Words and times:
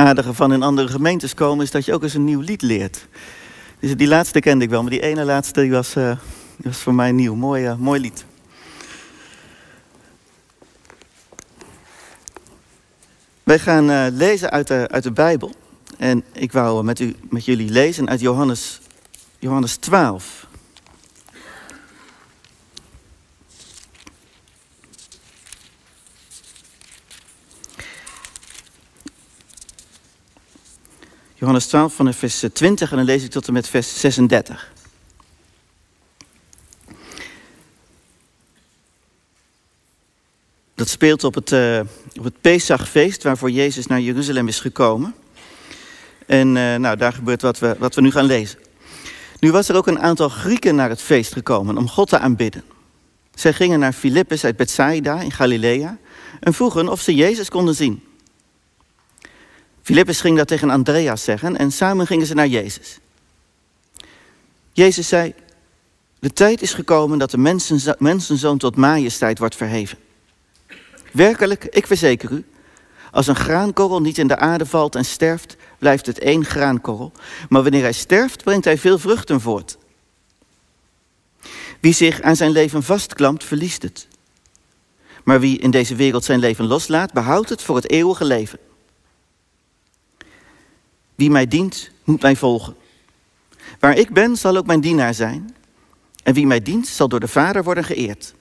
aardige 0.00 0.34
van 0.34 0.52
in 0.52 0.62
andere 0.62 0.88
gemeentes 0.88 1.34
komen, 1.34 1.64
is 1.64 1.70
dat 1.70 1.84
je 1.84 1.94
ook 1.94 2.02
eens 2.02 2.14
een 2.14 2.24
nieuw 2.24 2.40
lied 2.40 2.62
leert. 2.62 3.06
Dus 3.80 3.96
die 3.96 4.08
laatste 4.08 4.40
kende 4.40 4.64
ik 4.64 4.70
wel, 4.70 4.82
maar 4.82 4.90
die 4.90 5.00
ene 5.00 5.24
laatste 5.24 5.60
die 5.60 5.70
was, 5.70 5.96
uh, 5.96 6.16
was 6.56 6.76
voor 6.76 6.94
mij 6.94 7.12
nieuw. 7.12 7.34
Mooi, 7.34 7.66
uh, 7.66 7.74
mooi 7.76 8.00
lied. 8.00 8.24
Wij 13.42 13.58
gaan 13.58 13.90
uh, 13.90 14.06
lezen 14.10 14.50
uit 14.50 14.66
de, 14.66 14.88
uit 14.90 15.02
de 15.02 15.12
Bijbel. 15.12 15.54
En 15.98 16.24
ik 16.32 16.52
wou 16.52 16.84
met, 16.84 17.00
u, 17.00 17.16
met 17.30 17.44
jullie 17.44 17.70
lezen 17.70 18.08
uit 18.08 18.20
Johannes, 18.20 18.80
Johannes 19.38 19.76
12. 19.76 20.46
Johannes 31.40 31.66
12 31.66 31.94
van 31.94 32.14
vers 32.14 32.44
20 32.52 32.90
en 32.90 32.96
dan 32.96 33.06
lees 33.06 33.24
ik 33.24 33.30
tot 33.30 33.46
en 33.46 33.52
met 33.52 33.68
vers 33.68 34.00
36. 34.00 34.72
Dat 40.74 40.88
speelt 40.88 41.24
op 41.24 41.34
het, 41.34 41.52
uh, 41.52 41.80
op 42.18 42.24
het 42.24 42.40
Pesachfeest 42.40 43.22
waarvoor 43.22 43.50
Jezus 43.50 43.86
naar 43.86 44.00
Jeruzalem 44.00 44.48
is 44.48 44.60
gekomen. 44.60 45.14
En 46.26 46.56
uh, 46.56 46.74
nou, 46.74 46.96
daar 46.96 47.12
gebeurt 47.12 47.42
wat 47.42 47.58
we, 47.58 47.76
wat 47.78 47.94
we 47.94 48.00
nu 48.00 48.10
gaan 48.10 48.24
lezen. 48.24 48.58
Nu 49.38 49.52
was 49.52 49.68
er 49.68 49.76
ook 49.76 49.86
een 49.86 50.00
aantal 50.00 50.28
Grieken 50.28 50.74
naar 50.74 50.88
het 50.88 51.02
feest 51.02 51.32
gekomen 51.32 51.76
om 51.76 51.88
God 51.88 52.08
te 52.08 52.18
aanbidden. 52.18 52.64
Zij 53.34 53.52
gingen 53.52 53.78
naar 53.78 53.92
Filippus 53.92 54.44
uit 54.44 54.56
Bethsaida 54.56 55.20
in 55.20 55.32
Galilea 55.32 55.98
en 56.40 56.54
vroegen 56.54 56.88
of 56.88 57.00
ze 57.00 57.14
Jezus 57.14 57.48
konden 57.48 57.74
zien. 57.74 58.09
Filippus 59.82 60.20
ging 60.20 60.36
dat 60.36 60.48
tegen 60.48 60.70
Andreas 60.70 61.24
zeggen 61.24 61.56
en 61.56 61.72
samen 61.72 62.06
gingen 62.06 62.26
ze 62.26 62.34
naar 62.34 62.46
Jezus. 62.46 62.98
Jezus 64.72 65.08
zei, 65.08 65.34
de 66.18 66.32
tijd 66.32 66.62
is 66.62 66.74
gekomen 66.74 67.18
dat 67.18 67.30
de 67.30 67.38
mensen, 67.38 67.96
mensenzoon 67.98 68.58
tot 68.58 68.76
majesteit 68.76 69.38
wordt 69.38 69.56
verheven. 69.56 69.98
Werkelijk, 71.12 71.64
ik 71.64 71.86
verzeker 71.86 72.32
u, 72.32 72.44
als 73.10 73.26
een 73.26 73.36
graankorrel 73.36 74.00
niet 74.00 74.18
in 74.18 74.26
de 74.26 74.36
aarde 74.36 74.66
valt 74.66 74.94
en 74.94 75.04
sterft, 75.04 75.56
blijft 75.78 76.06
het 76.06 76.18
één 76.18 76.44
graankorrel. 76.44 77.12
Maar 77.48 77.62
wanneer 77.62 77.82
hij 77.82 77.92
sterft, 77.92 78.44
brengt 78.44 78.64
hij 78.64 78.78
veel 78.78 78.98
vruchten 78.98 79.40
voort. 79.40 79.78
Wie 81.80 81.94
zich 81.94 82.20
aan 82.20 82.36
zijn 82.36 82.50
leven 82.50 82.82
vastklampt, 82.82 83.44
verliest 83.44 83.82
het. 83.82 84.08
Maar 85.24 85.40
wie 85.40 85.58
in 85.58 85.70
deze 85.70 85.94
wereld 85.94 86.24
zijn 86.24 86.38
leven 86.38 86.66
loslaat, 86.66 87.12
behoudt 87.12 87.48
het 87.48 87.62
voor 87.62 87.76
het 87.76 87.90
eeuwige 87.90 88.24
leven. 88.24 88.58
Wie 91.20 91.30
mij 91.30 91.46
dient, 91.46 91.90
moet 92.04 92.22
mij 92.22 92.36
volgen. 92.36 92.76
Waar 93.78 93.96
ik 93.96 94.12
ben, 94.12 94.36
zal 94.36 94.56
ook 94.56 94.66
mijn 94.66 94.80
dienaar 94.80 95.14
zijn. 95.14 95.54
En 96.22 96.34
wie 96.34 96.46
mij 96.46 96.62
dient, 96.62 96.86
zal 96.86 97.08
door 97.08 97.20
de 97.20 97.28
Vader 97.28 97.64
worden 97.64 97.84
geëerd. 97.84 98.34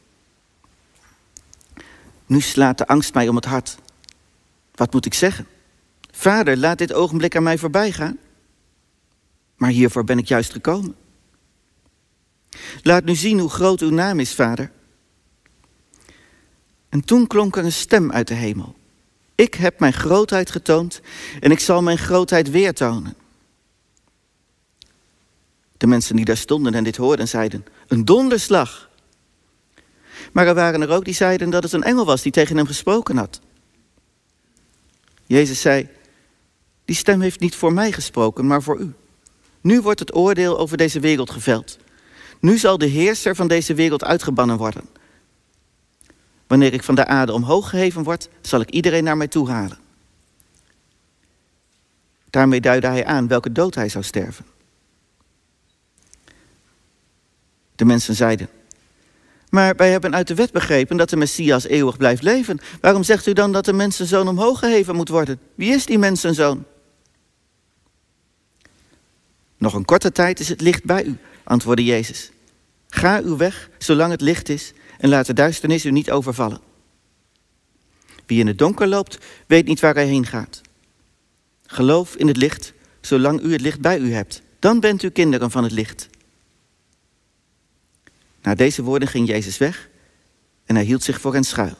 Nu 2.25 2.41
slaat 2.41 2.77
de 2.77 2.87
angst 2.87 3.13
mij 3.13 3.27
om 3.27 3.35
het 3.35 3.45
hart. 3.45 3.77
Wat 4.75 4.93
moet 4.93 5.05
ik 5.05 5.13
zeggen? 5.13 5.47
Vader, 6.11 6.57
laat 6.57 6.77
dit 6.77 6.93
ogenblik 6.93 7.35
aan 7.35 7.43
mij 7.43 7.57
voorbij 7.57 7.91
gaan. 7.91 8.17
Maar 9.55 9.69
hiervoor 9.69 10.03
ben 10.03 10.17
ik 10.17 10.27
juist 10.27 10.51
gekomen. 10.51 10.95
Laat 12.81 13.03
nu 13.03 13.15
zien 13.15 13.39
hoe 13.39 13.49
groot 13.49 13.81
uw 13.81 13.91
naam 13.91 14.19
is, 14.19 14.35
vader. 14.35 14.71
En 16.89 17.05
toen 17.05 17.27
klonk 17.27 17.55
er 17.55 17.65
een 17.65 17.71
stem 17.71 18.11
uit 18.11 18.27
de 18.27 18.33
hemel. 18.33 18.78
Ik 19.39 19.53
heb 19.53 19.79
mijn 19.79 19.93
grootheid 19.93 20.51
getoond 20.51 21.01
en 21.39 21.51
ik 21.51 21.59
zal 21.59 21.81
mijn 21.81 21.97
grootheid 21.97 22.49
weer 22.49 22.73
tonen. 22.73 23.15
De 25.77 25.87
mensen 25.87 26.15
die 26.15 26.25
daar 26.25 26.37
stonden 26.37 26.73
en 26.73 26.83
dit 26.83 26.97
hoorden 26.97 27.27
zeiden, 27.27 27.65
een 27.87 28.05
donderslag. 28.05 28.89
Maar 30.31 30.47
er 30.47 30.53
waren 30.53 30.81
er 30.81 30.89
ook 30.89 31.05
die 31.05 31.13
zeiden 31.13 31.49
dat 31.49 31.63
het 31.63 31.73
een 31.73 31.83
engel 31.83 32.05
was 32.05 32.21
die 32.21 32.31
tegen 32.31 32.57
hem 32.57 32.65
gesproken 32.65 33.17
had. 33.17 33.39
Jezus 35.25 35.61
zei, 35.61 35.89
die 36.85 36.95
stem 36.95 37.21
heeft 37.21 37.39
niet 37.39 37.55
voor 37.55 37.73
mij 37.73 37.91
gesproken, 37.91 38.47
maar 38.47 38.63
voor 38.63 38.79
u. 38.79 38.93
Nu 39.61 39.81
wordt 39.81 39.99
het 39.99 40.15
oordeel 40.15 40.57
over 40.57 40.77
deze 40.77 40.99
wereld 40.99 41.31
geveld. 41.31 41.77
Nu 42.39 42.57
zal 42.57 42.77
de 42.77 42.85
heerser 42.85 43.35
van 43.35 43.47
deze 43.47 43.73
wereld 43.73 44.03
uitgebannen 44.03 44.57
worden. 44.57 44.98
Wanneer 46.49 46.73
ik 46.73 46.83
van 46.83 46.95
de 46.95 47.05
aarde 47.05 47.33
omhoog 47.33 47.69
geheven 47.69 48.03
word, 48.03 48.29
zal 48.41 48.61
ik 48.61 48.69
iedereen 48.69 49.03
naar 49.03 49.17
mij 49.17 49.27
toe 49.27 49.49
halen. 49.49 49.77
Daarmee 52.29 52.61
duidde 52.61 52.87
hij 52.87 53.05
aan 53.05 53.27
welke 53.27 53.51
dood 53.51 53.75
hij 53.75 53.89
zou 53.89 54.03
sterven. 54.03 54.45
De 57.75 57.85
mensen 57.85 58.15
zeiden: 58.15 58.49
Maar 59.49 59.75
wij 59.75 59.91
hebben 59.91 60.15
uit 60.15 60.27
de 60.27 60.35
wet 60.35 60.51
begrepen 60.51 60.97
dat 60.97 61.09
de 61.09 61.15
Messias 61.15 61.67
eeuwig 61.67 61.97
blijft 61.97 62.23
leven. 62.23 62.59
Waarom 62.81 63.03
zegt 63.03 63.27
u 63.27 63.33
dan 63.33 63.51
dat 63.51 63.65
de 63.65 63.73
mensenzoon 63.73 64.27
omhoog 64.27 64.59
geheven 64.59 64.95
moet 64.95 65.09
worden? 65.09 65.39
Wie 65.55 65.73
is 65.73 65.85
die 65.85 65.97
mensenzoon? 65.97 66.65
Nog 69.57 69.73
een 69.73 69.85
korte 69.85 70.11
tijd 70.11 70.39
is 70.39 70.49
het 70.49 70.61
licht 70.61 70.83
bij 70.83 71.03
u, 71.03 71.17
antwoordde 71.43 71.85
Jezus. 71.85 72.31
Ga 72.89 73.21
uw 73.21 73.37
weg 73.37 73.69
zolang 73.77 74.11
het 74.11 74.21
licht 74.21 74.49
is 74.49 74.73
en 74.99 75.09
laat 75.09 75.25
de 75.25 75.33
duisternis 75.33 75.85
u 75.85 75.91
niet 75.91 76.11
overvallen. 76.11 76.59
Wie 78.25 78.39
in 78.39 78.47
het 78.47 78.57
donker 78.57 78.87
loopt, 78.87 79.17
weet 79.47 79.65
niet 79.65 79.79
waar 79.79 79.93
hij 79.93 80.05
heen 80.05 80.25
gaat. 80.25 80.61
Geloof 81.65 82.15
in 82.15 82.27
het 82.27 82.37
licht, 82.37 82.73
zolang 83.01 83.41
u 83.41 83.51
het 83.51 83.61
licht 83.61 83.79
bij 83.79 83.99
u 83.99 84.13
hebt. 84.13 84.41
Dan 84.59 84.79
bent 84.79 85.03
u 85.03 85.09
kinderen 85.09 85.51
van 85.51 85.63
het 85.63 85.71
licht. 85.71 86.09
Na 88.41 88.55
deze 88.55 88.83
woorden 88.83 89.07
ging 89.07 89.27
Jezus 89.27 89.57
weg 89.57 89.89
en 90.65 90.75
hij 90.75 90.83
hield 90.83 91.03
zich 91.03 91.21
voor 91.21 91.33
hen 91.33 91.43
schuil. 91.43 91.77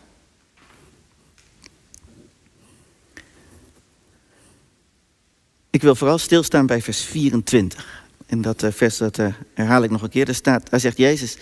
Ik 5.70 5.82
wil 5.82 5.96
vooral 5.96 6.18
stilstaan 6.18 6.66
bij 6.66 6.82
vers 6.82 7.02
24. 7.02 8.04
En 8.26 8.42
dat 8.42 8.64
eh, 8.64 8.72
vers 8.72 8.98
dat, 8.98 9.18
uh, 9.18 9.28
herhaal 9.54 9.84
ik 9.84 9.90
nog 9.90 10.02
een 10.02 10.10
keer. 10.10 10.26
Daar, 10.26 10.36
staat, 10.36 10.70
daar 10.70 10.80
zegt 10.80 10.98
Jezus, 10.98 11.38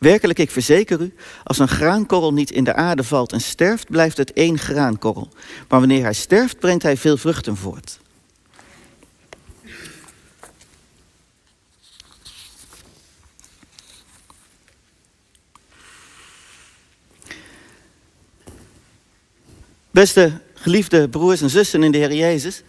Werkelijk, 0.00 0.38
ik 0.38 0.50
verzeker 0.50 1.00
u, 1.00 1.14
als 1.44 1.58
een 1.58 1.68
graankorrel 1.68 2.32
niet 2.32 2.50
in 2.50 2.64
de 2.64 2.74
aarde 2.74 3.04
valt 3.04 3.32
en 3.32 3.40
sterft, 3.40 3.90
blijft 3.90 4.16
het 4.16 4.32
één 4.32 4.58
graankorrel. 4.58 5.28
Maar 5.68 5.78
wanneer 5.78 6.02
hij 6.02 6.12
sterft, 6.12 6.58
brengt 6.58 6.82
hij 6.82 6.96
veel 6.96 7.16
vruchten 7.16 7.56
voort. 7.56 7.98
Beste 19.90 20.40
geliefde 20.54 21.08
broers 21.08 21.40
en 21.40 21.50
zussen 21.50 21.82
in 21.82 21.92
de 21.92 21.98
Heer 21.98 22.14
Jezus, 22.14 22.62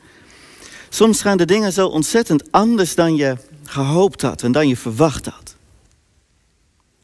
soms 0.89 1.21
gaan 1.21 1.37
de 1.37 1.45
dingen 1.45 1.73
zo 1.73 1.87
ontzettend 1.87 2.51
anders 2.51 2.95
dan 2.95 3.15
je 3.15 3.37
gehoopt 3.65 4.21
had 4.21 4.43
en 4.43 4.51
dan 4.51 4.67
je 4.67 4.77
verwacht 4.77 5.25
had. 5.25 5.50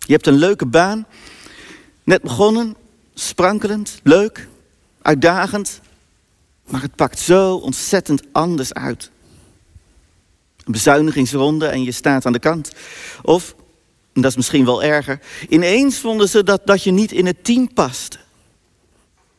Je 0.08 0.14
hebt 0.14 0.28
een 0.28 0.38
leuke 0.38 0.66
baan, 0.66 1.06
net 2.04 2.22
begonnen, 2.22 2.76
sprankelend, 3.14 4.00
leuk, 4.04 4.48
uitdagend, 5.02 5.82
maar 6.70 6.82
het 6.82 6.96
pakt 6.96 7.20
zo 7.20 7.56
ontzettend 7.56 8.22
anders 8.32 8.74
uit. 8.74 9.12
Een 10.64 10.72
bezuinigingsronde 10.72 11.68
en 11.68 11.84
je 11.84 11.92
staat 11.92 12.26
aan 12.26 12.34
de 12.34 12.40
kant. 12.40 12.72
Of, 13.22 13.56
en 14.14 14.22
dat 14.22 14.32
is 14.32 14.38
misschien 14.38 14.66
wel 14.66 14.84
erger, 14.84 15.20
ineens 15.50 16.00
vonden 16.00 16.30
ze 16.30 16.44
dat, 16.44 16.62
dat 16.66 16.84
je 16.84 16.92
niet 16.92 17.12
in 17.12 17.26
het 17.26 17.44
team 17.44 17.74
paste. 17.74 18.18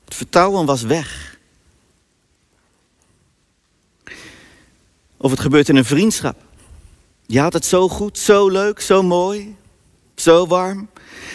Het 0.04 0.14
vertrouwen 0.14 0.66
was 0.66 0.82
weg. 0.82 1.38
Of 5.16 5.30
het 5.30 5.40
gebeurt 5.40 5.68
in 5.68 5.76
een 5.76 5.84
vriendschap. 5.84 6.36
Je 7.26 7.40
had 7.40 7.52
het 7.52 7.64
zo 7.64 7.88
goed, 7.88 8.18
zo 8.18 8.48
leuk, 8.48 8.80
zo 8.80 9.02
mooi. 9.02 9.56
Zo 10.20 10.46
warm. 10.46 10.88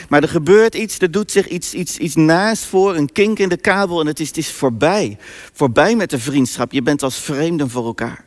Maar 0.10 0.22
er 0.22 0.30
gebeurt 0.30 0.76
iets, 0.76 1.00
er 1.00 1.12
doet 1.12 1.32
zich 1.32 1.48
iets, 1.48 1.74
iets, 1.74 1.98
iets 1.98 2.16
naast 2.16 2.66
voor, 2.66 2.96
een 2.96 3.12
kink 3.12 3.40
in 3.40 3.50
de 3.50 3.58
kabel 3.58 4.00
en 4.00 4.08
het 4.08 4.20
is, 4.20 4.28
het 4.28 4.38
is 4.38 4.52
voorbij. 4.52 5.18
Voorbij 5.54 5.96
met 5.96 6.10
de 6.10 6.20
vriendschap. 6.20 6.72
Je 6.72 6.82
bent 6.82 7.04
als 7.04 7.16
vreemden 7.16 7.70
voor 7.70 7.86
elkaar. 7.86 8.26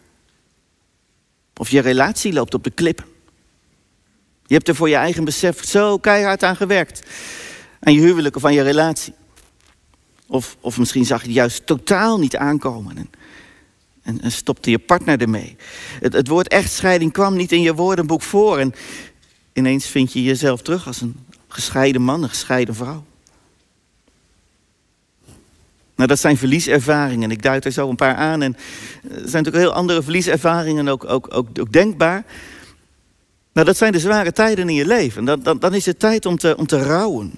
Of 1.56 1.69
je 1.69 1.81
relatie 1.81 2.32
loopt 2.32 2.55
op 2.55 2.64
de 2.64 2.70
klippen. 2.70 3.05
Je 4.47 4.55
hebt 4.55 4.69
er 4.69 4.75
voor 4.75 4.88
je 4.88 4.94
eigen 4.94 5.25
besef 5.25 5.64
zo 5.64 5.99
keihard 5.99 6.43
aan 6.43 6.56
gewerkt. 6.56 7.03
Aan 7.81 7.93
je 7.93 8.00
huwelijk 8.00 8.37
of 8.37 8.44
aan 8.44 8.55
je 8.55 8.62
relatie. 8.62 9.14
Of, 10.26 10.56
of 10.61 10.79
misschien 10.79 11.05
zag 11.05 11.20
je 11.20 11.26
het 11.26 11.37
juist 11.37 11.67
totaal 11.67 12.19
niet 12.19 12.37
aankomen. 12.37 12.97
En, 12.97 13.11
en, 14.03 14.20
en 14.20 14.32
stopte 14.32 14.70
je 14.70 14.79
partner 14.79 15.20
ermee. 15.20 15.56
Het, 16.00 16.12
het 16.12 16.29
woord 16.29 16.49
echtscheiding 16.49 17.12
kwam 17.12 17.37
niet 17.37 17.53
in 17.53 17.62
je 17.62 17.75
woordenboek 17.75 18.23
voor. 18.23 18.58
En 18.58 18.75
ineens 19.56 19.87
vind 19.87 20.12
je 20.12 20.23
jezelf 20.23 20.62
terug 20.62 20.87
als 20.87 21.00
een 21.00 21.17
gescheiden 21.49 22.03
man, 22.03 22.23
een 22.23 22.29
gescheiden 22.29 22.75
vrouw. 22.75 23.05
Nou, 25.97 26.08
dat 26.08 26.19
zijn 26.19 26.37
verlieservaringen. 26.37 27.31
Ik 27.31 27.43
duid 27.43 27.64
er 27.64 27.73
zo 27.73 27.88
een 27.88 27.97
paar 27.97 28.14
aan. 28.14 28.43
En 28.43 28.56
er 29.03 29.11
zijn 29.11 29.23
natuurlijk 29.23 29.56
heel 29.56 29.73
andere 29.73 30.03
verlieservaringen 30.03 30.88
ook, 30.88 31.05
ook, 31.05 31.35
ook, 31.35 31.49
ook 31.61 31.73
denkbaar. 31.73 32.25
Nou, 33.53 33.67
dat 33.67 33.76
zijn 33.76 33.93
de 33.93 34.00
zware 34.00 34.32
tijden 34.32 34.69
in 34.69 34.75
je 34.75 34.87
leven. 34.87 35.25
Dan, 35.25 35.43
dan, 35.43 35.58
dan 35.58 35.75
is 35.75 35.87
het 35.87 35.99
tijd 35.99 36.26
om 36.26 36.38
te, 36.38 36.56
om 36.56 36.67
te 36.67 36.82
rouwen. 36.82 37.32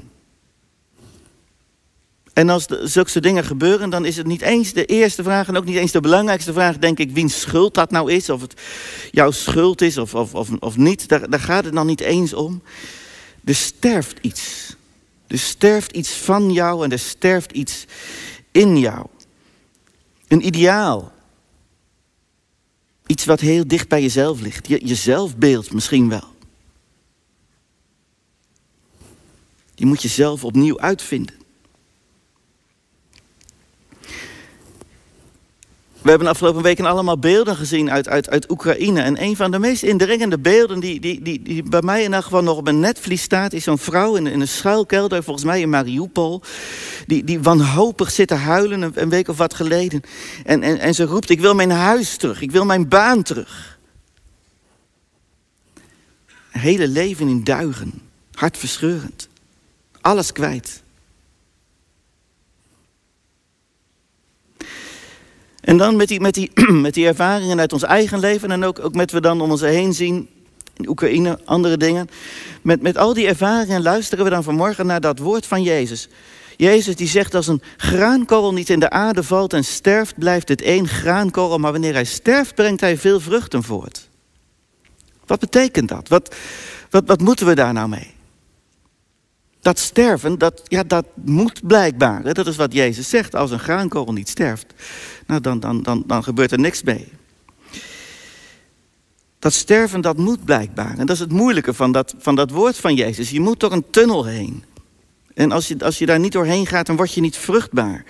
En 2.38 2.49
als 2.49 2.67
de, 2.67 2.81
zulke 2.85 3.20
dingen 3.20 3.44
gebeuren, 3.44 3.90
dan 3.90 4.05
is 4.05 4.17
het 4.17 4.26
niet 4.26 4.40
eens 4.40 4.73
de 4.73 4.85
eerste 4.85 5.23
vraag 5.23 5.49
en 5.49 5.56
ook 5.56 5.64
niet 5.64 5.76
eens 5.76 5.93
de 5.93 6.00
belangrijkste 6.00 6.52
vraag, 6.52 6.79
denk 6.79 6.99
ik, 6.99 7.11
wiens 7.11 7.40
schuld 7.40 7.75
dat 7.75 7.90
nou 7.90 8.12
is. 8.12 8.31
Of 8.31 8.40
het 8.40 8.61
jouw 9.11 9.31
schuld 9.31 9.81
is 9.81 9.99
of, 9.99 10.14
of, 10.14 10.35
of, 10.35 10.50
of 10.58 10.76
niet. 10.76 11.08
Daar, 11.08 11.31
daar 11.31 11.40
gaat 11.40 11.64
het 11.64 11.75
dan 11.75 11.87
niet 11.87 12.00
eens 12.00 12.35
om. 12.35 12.62
Er 13.44 13.55
sterft 13.55 14.19
iets. 14.20 14.76
Er 15.26 15.38
sterft 15.38 15.93
iets 15.93 16.11
van 16.11 16.52
jou 16.52 16.85
en 16.85 16.93
er 16.93 16.99
sterft 16.99 17.52
iets 17.52 17.85
in 18.52 18.79
jou. 18.79 19.06
Een 20.29 20.46
ideaal. 20.46 21.12
Iets 23.06 23.25
wat 23.25 23.41
heel 23.41 23.67
dicht 23.67 23.88
bij 23.88 24.02
jezelf 24.02 24.41
ligt. 24.41 24.69
Je, 24.69 24.84
jezelfbeeld 24.84 25.73
misschien 25.73 26.08
wel. 26.08 26.34
Die 29.75 29.87
moet 29.87 30.02
je 30.02 30.08
zelf 30.08 30.44
opnieuw 30.44 30.81
uitvinden. 30.81 31.46
We 36.03 36.11
hebben 36.11 36.29
afgelopen 36.29 36.62
weken 36.62 36.87
allemaal 36.87 37.19
beelden 37.19 37.56
gezien 37.56 37.91
uit, 37.91 38.09
uit, 38.09 38.31
uit 38.31 38.50
Oekraïne. 38.50 39.00
En 39.00 39.23
een 39.23 39.37
van 39.37 39.50
de 39.50 39.59
meest 39.59 39.83
indringende 39.83 40.39
beelden 40.39 40.81
die, 40.81 41.00
die, 41.00 41.23
die, 41.23 41.43
die 41.43 41.62
bij 41.62 41.83
mij 41.83 42.03
in 42.03 42.15
elk 42.15 42.25
geval 42.25 42.43
nog 42.43 42.56
op 42.56 42.69
een 42.69 42.81
netvlies 42.81 43.23
staat... 43.23 43.53
is 43.53 43.65
zo'n 43.65 43.79
vrouw 43.79 44.17
in, 44.17 44.27
in 44.27 44.41
een 44.41 44.49
schuilkelder, 44.49 45.23
volgens 45.23 45.45
mij 45.45 45.61
in 45.61 45.71
Mariupol... 45.71 46.43
die, 47.06 47.25
die 47.25 47.41
wanhopig 47.41 48.11
zit 48.11 48.29
te 48.29 48.35
huilen 48.35 48.83
een, 48.83 48.93
een 48.95 49.09
week 49.09 49.29
of 49.29 49.37
wat 49.37 49.55
geleden. 49.55 50.00
En, 50.45 50.62
en, 50.62 50.79
en 50.79 50.95
ze 50.95 51.05
roept, 51.05 51.31
ik 51.31 51.41
wil 51.41 51.55
mijn 51.55 51.71
huis 51.71 52.17
terug, 52.17 52.41
ik 52.41 52.51
wil 52.51 52.65
mijn 52.65 52.89
baan 52.89 53.23
terug. 53.23 53.79
Hele 56.51 56.89
leven 56.89 57.29
in 57.29 57.44
duigen, 57.44 57.93
hartverscheurend. 58.33 59.29
Alles 60.01 60.33
kwijt. 60.33 60.83
En 65.69 65.76
dan 65.76 65.97
met 65.97 66.09
die, 66.09 66.20
met, 66.20 66.35
die, 66.35 66.50
met 66.87 66.94
die 66.94 67.06
ervaringen 67.06 67.61
uit 67.61 67.73
ons 67.73 67.82
eigen 67.82 68.19
leven 68.19 68.50
en 68.50 68.65
ook, 68.65 68.85
ook 68.85 68.94
met 68.94 69.12
we 69.12 69.20
dan 69.20 69.41
om 69.41 69.50
ons 69.50 69.61
heen 69.61 69.94
zien, 69.94 70.29
in 70.76 70.88
Oekraïne, 70.88 71.38
andere 71.44 71.76
dingen. 71.76 72.09
Met, 72.62 72.82
met 72.82 72.97
al 72.97 73.15
die 73.15 73.26
ervaringen 73.26 73.82
luisteren 73.82 74.25
we 74.25 74.31
dan 74.31 74.43
vanmorgen 74.43 74.87
naar 74.87 75.00
dat 75.00 75.19
woord 75.19 75.47
van 75.47 75.62
Jezus. 75.62 76.09
Jezus 76.56 76.97
die 76.97 77.09
zegt 77.09 77.35
als 77.35 77.47
een 77.47 77.62
graankorrel 77.76 78.53
niet 78.53 78.70
in 78.70 78.81
de 78.81 78.91
aarde 78.91 79.23
valt 79.23 79.53
en 79.53 79.65
sterft, 79.65 80.19
blijft 80.19 80.49
het 80.49 80.62
één 80.62 80.88
graankorrel. 80.88 81.59
Maar 81.59 81.73
wanneer 81.73 81.93
hij 81.93 82.05
sterft, 82.05 82.55
brengt 82.55 82.81
hij 82.81 82.99
veel 82.99 83.20
vruchten 83.20 83.62
voort. 83.62 84.09
Wat 85.26 85.41
betekent 85.41 85.88
dat? 85.88 86.09
Wat, 86.09 86.35
wat, 86.91 87.03
wat 87.06 87.20
moeten 87.20 87.47
we 87.47 87.55
daar 87.55 87.73
nou 87.73 87.88
mee? 87.88 88.17
Dat 89.61 89.79
sterven, 89.79 90.38
dat, 90.38 90.62
ja, 90.65 90.82
dat 90.82 91.06
moet 91.15 91.67
blijkbaar. 91.67 92.35
Dat 92.35 92.47
is 92.47 92.56
wat 92.56 92.73
Jezus 92.73 93.09
zegt. 93.09 93.35
Als 93.35 93.50
een 93.50 93.59
graankorrel 93.59 94.12
niet 94.12 94.29
sterft, 94.29 94.75
nou, 95.29 95.41
dan, 95.41 95.61
dan, 95.61 95.83
dan, 95.83 96.03
dan 96.07 96.23
gebeurt 96.23 96.53
er 96.53 96.59
niks 96.59 96.83
mee. 96.83 97.09
Dat 99.39 99.53
sterven, 99.53 100.01
dat 100.01 100.17
moet 100.17 100.45
blijkbaar. 100.45 100.99
En 100.99 101.07
dat 101.07 101.17
is 101.17 101.19
het 101.19 101.33
moeilijke 101.33 101.75
van 101.75 101.93
dat, 101.93 102.15
van 102.19 102.35
dat 102.35 102.51
woord 102.51 102.77
van 102.77 102.95
Jezus. 102.95 103.31
Je 103.31 103.41
moet 103.41 103.61
door 103.61 103.73
een 103.73 103.91
tunnel 103.91 104.25
heen. 104.25 104.65
En 105.35 105.53
als 105.53 105.69
je, 105.69 105.85
als 105.85 105.99
je 105.99 106.07
daar 106.07 106.19
niet 106.19 106.33
doorheen 106.33 106.67
gaat, 106.67 106.87
dan 106.87 106.97
word 106.97 107.15
je 107.15 107.21
niet 107.21 107.37
vruchtbaar. 107.37 108.05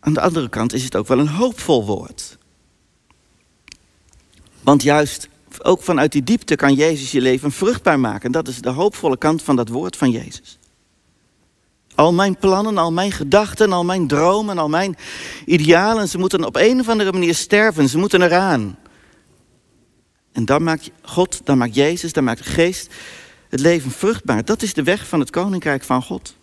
Aan 0.00 0.12
de 0.12 0.20
andere 0.20 0.48
kant 0.48 0.72
is 0.72 0.84
het 0.84 0.96
ook 0.96 1.06
wel 1.06 1.18
een 1.18 1.28
hoopvol 1.28 1.86
woord. 1.86 2.38
Want 4.60 4.82
juist 4.82 5.28
ook 5.62 5.82
vanuit 5.82 6.12
die 6.12 6.24
diepte 6.24 6.56
kan 6.56 6.74
Jezus 6.74 7.10
je 7.10 7.20
leven 7.20 7.52
vruchtbaar 7.52 8.00
maken. 8.00 8.32
Dat 8.32 8.48
is 8.48 8.60
de 8.60 8.70
hoopvolle 8.70 9.18
kant 9.18 9.42
van 9.42 9.56
dat 9.56 9.68
woord 9.68 9.96
van 9.96 10.10
Jezus. 10.10 10.58
Al 12.00 12.12
mijn 12.12 12.36
plannen, 12.36 12.78
al 12.78 12.92
mijn 12.92 13.12
gedachten, 13.12 13.72
al 13.72 13.84
mijn 13.84 14.06
dromen, 14.06 14.58
al 14.58 14.68
mijn 14.68 14.96
idealen, 15.46 16.08
ze 16.08 16.18
moeten 16.18 16.44
op 16.44 16.56
een 16.56 16.80
of 16.80 16.88
andere 16.88 17.12
manier 17.12 17.34
sterven. 17.34 17.88
Ze 17.88 17.98
moeten 17.98 18.22
eraan. 18.22 18.78
En 20.32 20.44
dan 20.44 20.62
maakt 20.62 20.90
God, 21.02 21.40
dan 21.44 21.58
maakt 21.58 21.74
Jezus, 21.74 22.12
dan 22.12 22.24
maakt 22.24 22.44
de 22.44 22.50
Geest 22.50 22.92
het 23.48 23.60
leven 23.60 23.90
vruchtbaar. 23.90 24.44
Dat 24.44 24.62
is 24.62 24.74
de 24.74 24.82
weg 24.82 25.08
van 25.08 25.20
het 25.20 25.30
koninkrijk 25.30 25.84
van 25.84 26.02
God. 26.02 26.34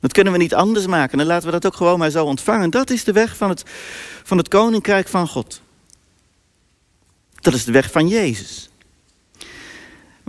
Dat 0.00 0.12
kunnen 0.12 0.32
we 0.32 0.38
niet 0.38 0.54
anders 0.54 0.86
maken. 0.86 1.18
Dan 1.18 1.26
laten 1.26 1.46
we 1.46 1.52
dat 1.52 1.66
ook 1.66 1.76
gewoon 1.76 1.98
maar 1.98 2.10
zo 2.10 2.24
ontvangen. 2.24 2.70
Dat 2.70 2.90
is 2.90 3.04
de 3.04 3.12
weg 3.12 3.36
van 3.36 3.48
het, 3.48 3.64
van 4.22 4.36
het 4.36 4.48
koninkrijk 4.48 5.08
van 5.08 5.28
God. 5.28 5.60
Dat 7.40 7.54
is 7.54 7.64
de 7.64 7.72
weg 7.72 7.90
van 7.90 8.08
Jezus. 8.08 8.69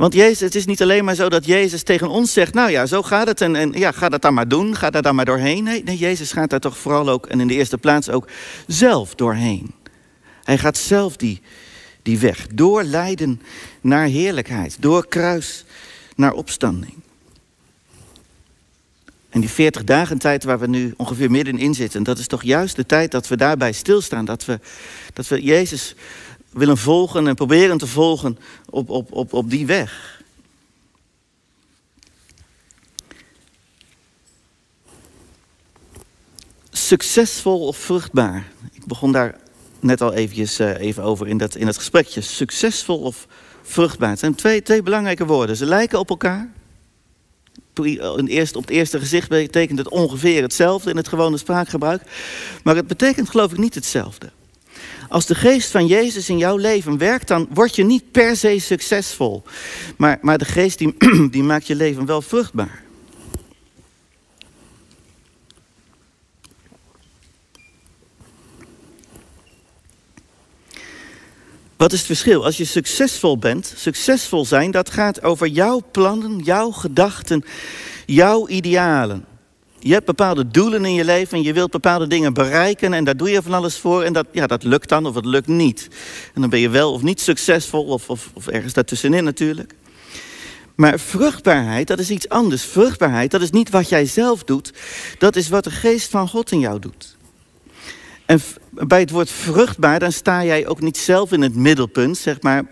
Want 0.01 0.13
Jezus, 0.13 0.39
het 0.39 0.55
is 0.55 0.65
niet 0.65 0.81
alleen 0.81 1.05
maar 1.05 1.15
zo 1.15 1.29
dat 1.29 1.45
Jezus 1.45 1.83
tegen 1.83 2.09
ons 2.09 2.33
zegt: 2.33 2.53
Nou 2.53 2.71
ja, 2.71 2.85
zo 2.85 3.01
gaat 3.01 3.27
het 3.27 3.41
en, 3.41 3.55
en 3.55 3.71
ja, 3.71 3.91
ga 3.91 4.09
dat 4.09 4.21
dan 4.21 4.33
maar 4.33 4.47
doen, 4.47 4.75
ga 4.75 4.89
daar 4.89 5.01
dan 5.01 5.15
maar 5.15 5.25
doorheen. 5.25 5.63
Nee, 5.63 5.83
nee, 5.83 5.97
Jezus 5.97 6.31
gaat 6.31 6.49
daar 6.49 6.59
toch 6.59 6.77
vooral 6.77 7.09
ook 7.09 7.25
en 7.25 7.39
in 7.39 7.47
de 7.47 7.53
eerste 7.53 7.77
plaats 7.77 8.09
ook 8.09 8.27
zelf 8.67 9.15
doorheen. 9.15 9.71
Hij 10.43 10.57
gaat 10.57 10.77
zelf 10.77 11.17
die, 11.17 11.41
die 12.01 12.19
weg, 12.19 12.47
door 12.53 12.83
lijden 12.83 13.41
naar 13.81 14.05
heerlijkheid, 14.05 14.77
door 14.79 15.07
kruis 15.07 15.65
naar 16.15 16.33
opstanding. 16.33 16.93
En 19.29 19.39
die 19.39 19.49
40 19.49 19.83
dagen 19.83 20.17
tijd 20.17 20.43
waar 20.43 20.59
we 20.59 20.67
nu 20.67 20.93
ongeveer 20.97 21.31
middenin 21.31 21.73
zitten, 21.73 22.03
dat 22.03 22.17
is 22.19 22.27
toch 22.27 22.43
juist 22.43 22.75
de 22.75 22.85
tijd 22.85 23.11
dat 23.11 23.27
we 23.27 23.37
daarbij 23.37 23.71
stilstaan. 23.71 24.25
Dat 24.25 24.45
we, 24.45 24.59
dat 25.13 25.27
we 25.27 25.41
Jezus 25.41 25.95
willen 26.51 26.77
volgen 26.77 27.27
en 27.27 27.35
proberen 27.35 27.77
te 27.77 27.87
volgen 27.87 28.37
op, 28.69 28.89
op, 28.89 29.11
op, 29.11 29.33
op 29.33 29.49
die 29.49 29.65
weg. 29.65 30.21
Succesvol 36.71 37.67
of 37.67 37.77
vruchtbaar? 37.77 38.51
Ik 38.71 38.85
begon 38.85 39.11
daar 39.11 39.39
net 39.79 40.01
al 40.01 40.13
eventjes, 40.13 40.59
uh, 40.59 40.79
even 40.79 41.03
over 41.03 41.27
in 41.27 41.37
dat, 41.37 41.55
in 41.55 41.65
dat 41.65 41.77
gesprekje. 41.77 42.21
Succesvol 42.21 42.99
of 42.99 43.27
vruchtbaar? 43.61 44.09
Het 44.09 44.19
zijn 44.19 44.35
twee, 44.35 44.61
twee 44.61 44.83
belangrijke 44.83 45.25
woorden. 45.25 45.55
Ze 45.55 45.65
lijken 45.65 45.99
op 45.99 46.09
elkaar. 46.09 46.49
Eerst, 48.25 48.55
op 48.55 48.61
het 48.61 48.71
eerste 48.71 48.99
gezicht 48.99 49.29
betekent 49.29 49.77
het 49.77 49.89
ongeveer 49.89 50.41
hetzelfde 50.41 50.89
in 50.89 50.97
het 50.97 51.07
gewone 51.07 51.37
spraakgebruik. 51.37 52.01
Maar 52.63 52.75
het 52.75 52.87
betekent 52.87 53.29
geloof 53.29 53.51
ik 53.51 53.57
niet 53.57 53.75
hetzelfde. 53.75 54.31
Als 55.11 55.25
de 55.25 55.35
geest 55.35 55.71
van 55.71 55.87
Jezus 55.87 56.29
in 56.29 56.37
jouw 56.37 56.57
leven 56.57 56.97
werkt, 56.97 57.27
dan 57.27 57.47
word 57.53 57.75
je 57.75 57.83
niet 57.83 58.11
per 58.11 58.35
se 58.35 58.59
succesvol. 58.59 59.43
Maar, 59.97 60.17
maar 60.21 60.37
de 60.37 60.45
geest 60.45 60.77
die, 60.77 60.95
die 61.31 61.43
maakt 61.43 61.67
je 61.67 61.75
leven 61.75 62.05
wel 62.05 62.21
vruchtbaar. 62.21 62.83
Wat 71.77 71.91
is 71.91 71.97
het 71.97 72.07
verschil? 72.07 72.45
Als 72.45 72.57
je 72.57 72.65
succesvol 72.65 73.37
bent, 73.37 73.73
succesvol 73.75 74.45
zijn, 74.45 74.71
dat 74.71 74.89
gaat 74.89 75.23
over 75.23 75.47
jouw 75.47 75.81
plannen, 75.91 76.39
jouw 76.39 76.71
gedachten, 76.71 77.43
jouw 78.05 78.47
idealen. 78.47 79.25
Je 79.83 79.93
hebt 79.93 80.05
bepaalde 80.05 80.47
doelen 80.47 80.85
in 80.85 80.93
je 80.93 81.05
leven 81.05 81.37
en 81.37 81.43
je 81.43 81.53
wilt 81.53 81.71
bepaalde 81.71 82.07
dingen 82.07 82.33
bereiken 82.33 82.93
en 82.93 83.03
daar 83.03 83.17
doe 83.17 83.29
je 83.29 83.41
van 83.41 83.53
alles 83.53 83.77
voor 83.77 84.03
en 84.03 84.13
dat, 84.13 84.27
ja, 84.31 84.47
dat 84.47 84.63
lukt 84.63 84.89
dan 84.89 85.05
of 85.05 85.15
het 85.15 85.25
lukt 85.25 85.47
niet. 85.47 85.87
En 86.33 86.41
dan 86.41 86.49
ben 86.49 86.59
je 86.59 86.69
wel 86.69 86.93
of 86.93 87.01
niet 87.01 87.21
succesvol 87.21 87.85
of, 87.85 88.09
of, 88.09 88.29
of 88.33 88.47
ergens 88.47 88.73
daartussenin 88.73 89.23
natuurlijk. 89.23 89.73
Maar 90.75 90.99
vruchtbaarheid, 90.99 91.87
dat 91.87 91.99
is 91.99 92.09
iets 92.09 92.29
anders. 92.29 92.63
Vruchtbaarheid, 92.63 93.31
dat 93.31 93.41
is 93.41 93.51
niet 93.51 93.69
wat 93.69 93.89
jij 93.89 94.05
zelf 94.05 94.43
doet, 94.43 94.73
dat 95.17 95.35
is 95.35 95.49
wat 95.49 95.63
de 95.63 95.71
geest 95.71 96.09
van 96.09 96.29
God 96.29 96.51
in 96.51 96.59
jou 96.59 96.79
doet. 96.79 97.17
En 98.25 98.41
bij 98.69 98.99
het 98.99 99.09
woord 99.09 99.29
vruchtbaar, 99.29 99.99
dan 99.99 100.11
sta 100.11 100.43
jij 100.43 100.67
ook 100.67 100.81
niet 100.81 100.97
zelf 100.97 101.31
in 101.31 101.41
het 101.41 101.55
middelpunt, 101.55 102.17
zeg 102.17 102.41
maar, 102.41 102.63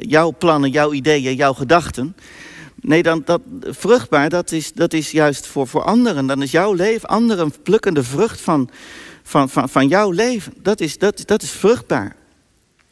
jouw 0.00 0.34
plannen, 0.38 0.70
jouw 0.70 0.92
ideeën, 0.92 1.34
jouw 1.34 1.52
gedachten. 1.52 2.16
Nee, 2.86 3.02
dan, 3.02 3.22
dat, 3.24 3.40
vruchtbaar, 3.60 4.28
dat 4.28 4.52
is, 4.52 4.72
dat 4.72 4.92
is 4.92 5.10
juist 5.10 5.46
voor, 5.46 5.66
voor 5.68 5.82
anderen. 5.82 6.26
Dan 6.26 6.42
is 6.42 6.50
jouw 6.50 6.72
leven, 6.72 7.08
anderen 7.08 7.52
plukken 7.62 7.94
de 7.94 8.02
vrucht 8.02 8.40
van, 8.40 8.70
van, 9.22 9.48
van, 9.48 9.68
van 9.68 9.88
jouw 9.88 10.10
leven. 10.10 10.54
Dat 10.62 10.80
is, 10.80 10.98
dat, 10.98 11.22
dat 11.26 11.42
is 11.42 11.50
vruchtbaar. 11.50 12.16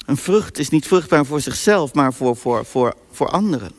Een 0.06 0.16
vrucht 0.16 0.58
is 0.58 0.68
niet 0.68 0.86
vruchtbaar 0.86 1.26
voor 1.26 1.40
zichzelf, 1.40 1.94
maar 1.94 2.12
voor, 2.12 2.36
voor, 2.36 2.64
voor, 2.64 2.94
voor 3.10 3.28
anderen. 3.28 3.70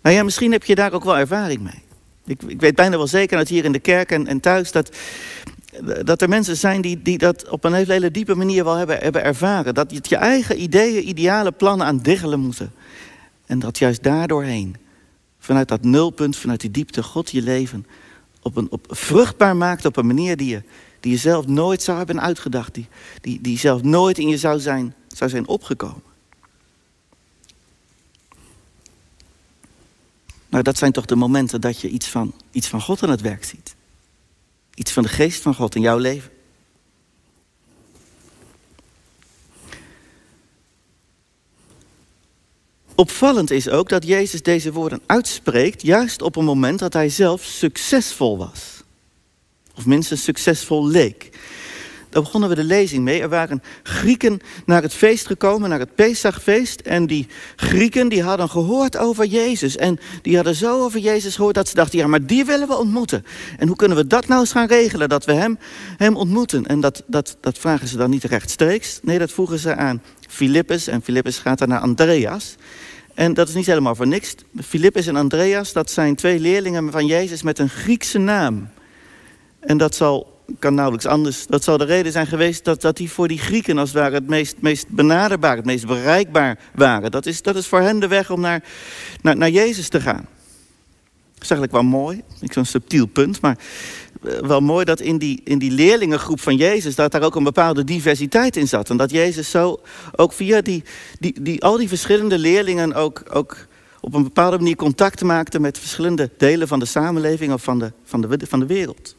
Nou 0.00 0.24
misschien 0.24 0.52
heb 0.52 0.64
je 0.64 0.74
daar 0.74 0.92
ook 0.92 1.04
wel 1.04 1.18
ervaring 1.18 1.60
mee. 1.60 1.82
Ik, 2.26 2.42
ik 2.42 2.60
weet 2.60 2.74
bijna 2.74 2.96
wel 2.96 3.06
zeker 3.06 3.36
dat 3.36 3.48
hier 3.48 3.64
in 3.64 3.72
de 3.72 3.78
kerk 3.78 4.10
en, 4.10 4.26
en 4.26 4.40
thuis 4.40 4.72
dat, 4.72 4.96
dat 6.04 6.22
er 6.22 6.28
mensen 6.28 6.56
zijn 6.56 6.80
die, 6.80 7.02
die 7.02 7.18
dat 7.18 7.48
op 7.48 7.64
een 7.64 7.72
hele, 7.72 8.10
diepe 8.10 8.34
manier 8.34 8.64
wel 8.64 8.74
hebben, 8.74 8.98
hebben 8.98 9.24
ervaren. 9.24 9.74
Dat 9.74 9.90
je 9.90 10.00
je 10.02 10.16
eigen 10.16 10.62
ideeën, 10.62 11.08
ideale 11.08 11.52
plannen 11.52 11.86
aan 11.86 11.98
diggelen 11.98 12.40
moeten. 12.40 12.72
En 13.54 13.60
dat 13.60 13.78
juist 13.78 14.02
daardoorheen, 14.02 14.76
vanuit 15.38 15.68
dat 15.68 15.84
nulpunt, 15.84 16.36
vanuit 16.36 16.60
die 16.60 16.70
diepte, 16.70 17.02
God 17.02 17.30
je 17.30 17.42
leven 17.42 17.86
op 18.42 18.56
een, 18.56 18.70
op, 18.70 18.86
vruchtbaar 18.88 19.56
maakt 19.56 19.84
op 19.84 19.96
een 19.96 20.06
manier 20.06 20.36
die 20.36 20.48
je, 20.48 20.62
die 21.00 21.12
je 21.12 21.18
zelf 21.18 21.46
nooit 21.46 21.82
zou 21.82 21.98
hebben 21.98 22.20
uitgedacht. 22.20 22.74
Die, 22.74 22.88
die, 23.20 23.40
die 23.40 23.58
zelf 23.58 23.82
nooit 23.82 24.18
in 24.18 24.28
je 24.28 24.38
zou 24.38 24.60
zijn, 24.60 24.94
zou 25.08 25.30
zijn 25.30 25.46
opgekomen. 25.46 26.02
Nou, 30.48 30.62
dat 30.62 30.78
zijn 30.78 30.92
toch 30.92 31.04
de 31.04 31.16
momenten 31.16 31.60
dat 31.60 31.80
je 31.80 31.88
iets 31.88 32.08
van, 32.08 32.34
iets 32.50 32.68
van 32.68 32.80
God 32.80 33.02
aan 33.02 33.10
het 33.10 33.20
werk 33.20 33.44
ziet. 33.44 33.74
Iets 34.74 34.92
van 34.92 35.02
de 35.02 35.08
geest 35.08 35.42
van 35.42 35.54
God 35.54 35.74
in 35.74 35.82
jouw 35.82 35.98
leven. 35.98 36.30
Opvallend 42.96 43.50
is 43.50 43.68
ook 43.68 43.88
dat 43.88 44.06
Jezus 44.06 44.42
deze 44.42 44.72
woorden 44.72 45.00
uitspreekt 45.06 45.82
juist 45.82 46.22
op 46.22 46.36
een 46.36 46.44
moment 46.44 46.78
dat 46.78 46.92
hij 46.92 47.08
zelf 47.08 47.42
succesvol 47.42 48.38
was. 48.38 48.82
Of 49.76 49.86
minstens 49.86 50.24
succesvol 50.24 50.86
leek. 50.86 51.30
Daar 52.14 52.22
begonnen 52.22 52.48
we 52.48 52.54
de 52.54 52.64
lezing 52.64 53.04
mee. 53.04 53.20
Er 53.20 53.28
waren 53.28 53.62
Grieken 53.82 54.40
naar 54.66 54.82
het 54.82 54.94
feest 54.94 55.26
gekomen, 55.26 55.68
naar 55.68 55.78
het 55.78 55.94
Pesachfeest. 55.94 56.80
En 56.80 57.06
die 57.06 57.26
Grieken 57.56 58.08
die 58.08 58.22
hadden 58.22 58.48
gehoord 58.48 58.96
over 58.96 59.24
Jezus. 59.26 59.76
En 59.76 59.98
die 60.22 60.36
hadden 60.36 60.54
zo 60.54 60.82
over 60.84 61.00
Jezus 61.00 61.36
gehoord 61.36 61.54
dat 61.54 61.68
ze 61.68 61.74
dachten, 61.74 61.98
ja, 61.98 62.06
maar 62.06 62.26
die 62.26 62.44
willen 62.44 62.68
we 62.68 62.76
ontmoeten. 62.76 63.24
En 63.58 63.66
hoe 63.66 63.76
kunnen 63.76 63.96
we 63.96 64.06
dat 64.06 64.26
nou 64.26 64.40
eens 64.40 64.52
gaan 64.52 64.66
regelen, 64.66 65.08
dat 65.08 65.24
we 65.24 65.32
hem, 65.32 65.58
hem 65.96 66.16
ontmoeten? 66.16 66.66
En 66.66 66.80
dat, 66.80 67.02
dat, 67.06 67.36
dat 67.40 67.58
vragen 67.58 67.88
ze 67.88 67.96
dan 67.96 68.10
niet 68.10 68.24
rechtstreeks. 68.24 68.98
Nee, 69.02 69.18
dat 69.18 69.32
vroegen 69.32 69.58
ze 69.58 69.74
aan 69.74 70.02
Filippus. 70.28 70.86
En 70.86 71.02
Filippus 71.02 71.38
gaat 71.38 71.58
dan 71.58 71.68
naar 71.68 71.80
Andreas. 71.80 72.56
En 73.14 73.34
dat 73.34 73.48
is 73.48 73.54
niet 73.54 73.66
helemaal 73.66 73.94
voor 73.94 74.06
niks. 74.06 74.34
Filippus 74.62 75.06
en 75.06 75.16
Andreas, 75.16 75.72
dat 75.72 75.90
zijn 75.90 76.14
twee 76.14 76.40
leerlingen 76.40 76.92
van 76.92 77.06
Jezus 77.06 77.42
met 77.42 77.58
een 77.58 77.68
Griekse 77.68 78.18
naam. 78.18 78.68
En 79.60 79.78
dat 79.78 79.94
zal 79.94 80.32
kan 80.58 80.74
nauwelijks 80.74 81.06
anders. 81.06 81.46
Dat 81.46 81.64
zal 81.64 81.78
de 81.78 81.84
reden 81.84 82.12
zijn 82.12 82.26
geweest 82.26 82.64
dat, 82.64 82.80
dat 82.80 82.96
die 82.96 83.10
voor 83.10 83.28
die 83.28 83.38
Grieken 83.38 83.78
als 83.78 83.88
het 83.88 83.98
ware 83.98 84.14
het 84.14 84.28
meest, 84.28 84.56
meest 84.60 84.88
benaderbaar, 84.88 85.56
het 85.56 85.64
meest 85.64 85.86
bereikbaar 85.86 86.58
waren. 86.74 87.10
Dat 87.10 87.26
is, 87.26 87.42
dat 87.42 87.56
is 87.56 87.66
voor 87.66 87.80
hen 87.80 88.00
de 88.00 88.08
weg 88.08 88.30
om 88.30 88.40
naar, 88.40 88.62
naar, 89.20 89.36
naar 89.36 89.50
Jezus 89.50 89.88
te 89.88 90.00
gaan. 90.00 90.26
Is 91.44 91.50
eigenlijk 91.50 91.82
wel 91.82 91.90
mooi. 92.00 92.22
Ik 92.40 92.52
zo'n 92.52 92.64
subtiel 92.64 93.06
punt, 93.06 93.40
maar 93.40 93.58
eh, 94.22 94.38
wel 94.38 94.60
mooi 94.60 94.84
dat 94.84 95.00
in 95.00 95.18
die, 95.18 95.40
in 95.44 95.58
die 95.58 95.70
leerlingengroep 95.70 96.40
van 96.40 96.56
Jezus, 96.56 96.94
dat 96.94 97.12
daar 97.12 97.22
ook 97.22 97.34
een 97.34 97.44
bepaalde 97.44 97.84
diversiteit 97.84 98.56
in 98.56 98.68
zat. 98.68 98.90
En 98.90 98.96
dat 98.96 99.10
Jezus 99.10 99.50
zo 99.50 99.80
ook 100.16 100.32
via 100.32 100.60
die, 100.60 100.84
die, 101.18 101.42
die, 101.42 101.62
al 101.62 101.76
die 101.76 101.88
verschillende 101.88 102.38
leerlingen 102.38 102.94
ook, 102.94 103.22
ook 103.32 103.66
op 104.00 104.14
een 104.14 104.22
bepaalde 104.22 104.56
manier 104.56 104.76
contact 104.76 105.22
maakte 105.22 105.60
met 105.60 105.78
verschillende 105.78 106.30
delen 106.38 106.68
van 106.68 106.78
de 106.78 106.86
samenleving 106.86 107.52
of 107.52 107.62
van 107.62 107.78
de, 107.78 107.92
van 108.04 108.20
de, 108.20 108.46
van 108.46 108.60
de 108.60 108.66
wereld. 108.66 109.14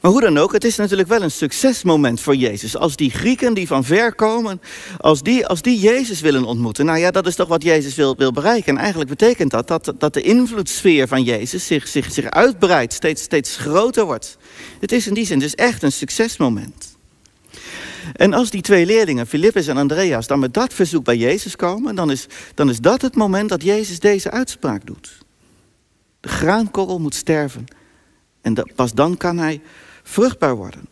Maar 0.00 0.10
hoe 0.10 0.20
dan 0.20 0.38
ook, 0.38 0.52
het 0.52 0.64
is 0.64 0.76
natuurlijk 0.76 1.08
wel 1.08 1.22
een 1.22 1.30
succesmoment 1.30 2.20
voor 2.20 2.36
Jezus. 2.36 2.76
Als 2.76 2.96
die 2.96 3.10
Grieken 3.10 3.54
die 3.54 3.66
van 3.66 3.84
ver 3.84 4.14
komen, 4.14 4.60
als 4.98 5.22
die, 5.22 5.46
als 5.46 5.62
die 5.62 5.78
Jezus 5.78 6.20
willen 6.20 6.44
ontmoeten. 6.44 6.84
Nou 6.84 6.98
ja, 6.98 7.10
dat 7.10 7.26
is 7.26 7.34
toch 7.34 7.48
wat 7.48 7.62
Jezus 7.62 7.94
wil, 7.94 8.16
wil 8.16 8.32
bereiken. 8.32 8.74
En 8.74 8.80
eigenlijk 8.80 9.10
betekent 9.10 9.50
dat, 9.50 9.68
dat 9.68 9.94
dat 9.98 10.14
de 10.14 10.22
invloedssfeer 10.22 11.08
van 11.08 11.22
Jezus 11.22 11.66
zich, 11.66 11.88
zich, 11.88 12.12
zich 12.12 12.30
uitbreidt, 12.30 12.92
steeds, 12.92 13.22
steeds 13.22 13.56
groter 13.56 14.04
wordt. 14.04 14.38
Het 14.80 14.92
is 14.92 15.06
in 15.06 15.14
die 15.14 15.26
zin 15.26 15.38
dus 15.38 15.54
echt 15.54 15.82
een 15.82 15.92
succesmoment. 15.92 16.96
En 18.12 18.32
als 18.32 18.50
die 18.50 18.62
twee 18.62 18.86
leerlingen, 18.86 19.26
Filippus 19.26 19.66
en 19.66 19.76
Andreas, 19.76 20.26
dan 20.26 20.38
met 20.38 20.54
dat 20.54 20.74
verzoek 20.74 21.04
bij 21.04 21.16
Jezus 21.16 21.56
komen, 21.56 21.94
dan 21.94 22.10
is, 22.10 22.26
dan 22.54 22.70
is 22.70 22.78
dat 22.78 23.02
het 23.02 23.14
moment 23.14 23.48
dat 23.48 23.62
Jezus 23.62 23.98
deze 23.98 24.30
uitspraak 24.30 24.86
doet. 24.86 25.18
De 26.20 26.28
graankorrel 26.28 26.98
moet 26.98 27.14
sterven. 27.14 27.64
En 28.40 28.72
pas 28.74 28.92
dan 28.92 29.16
kan 29.16 29.38
hij 29.38 29.60
vruchtbaar 30.08 30.56
worden. 30.56 30.88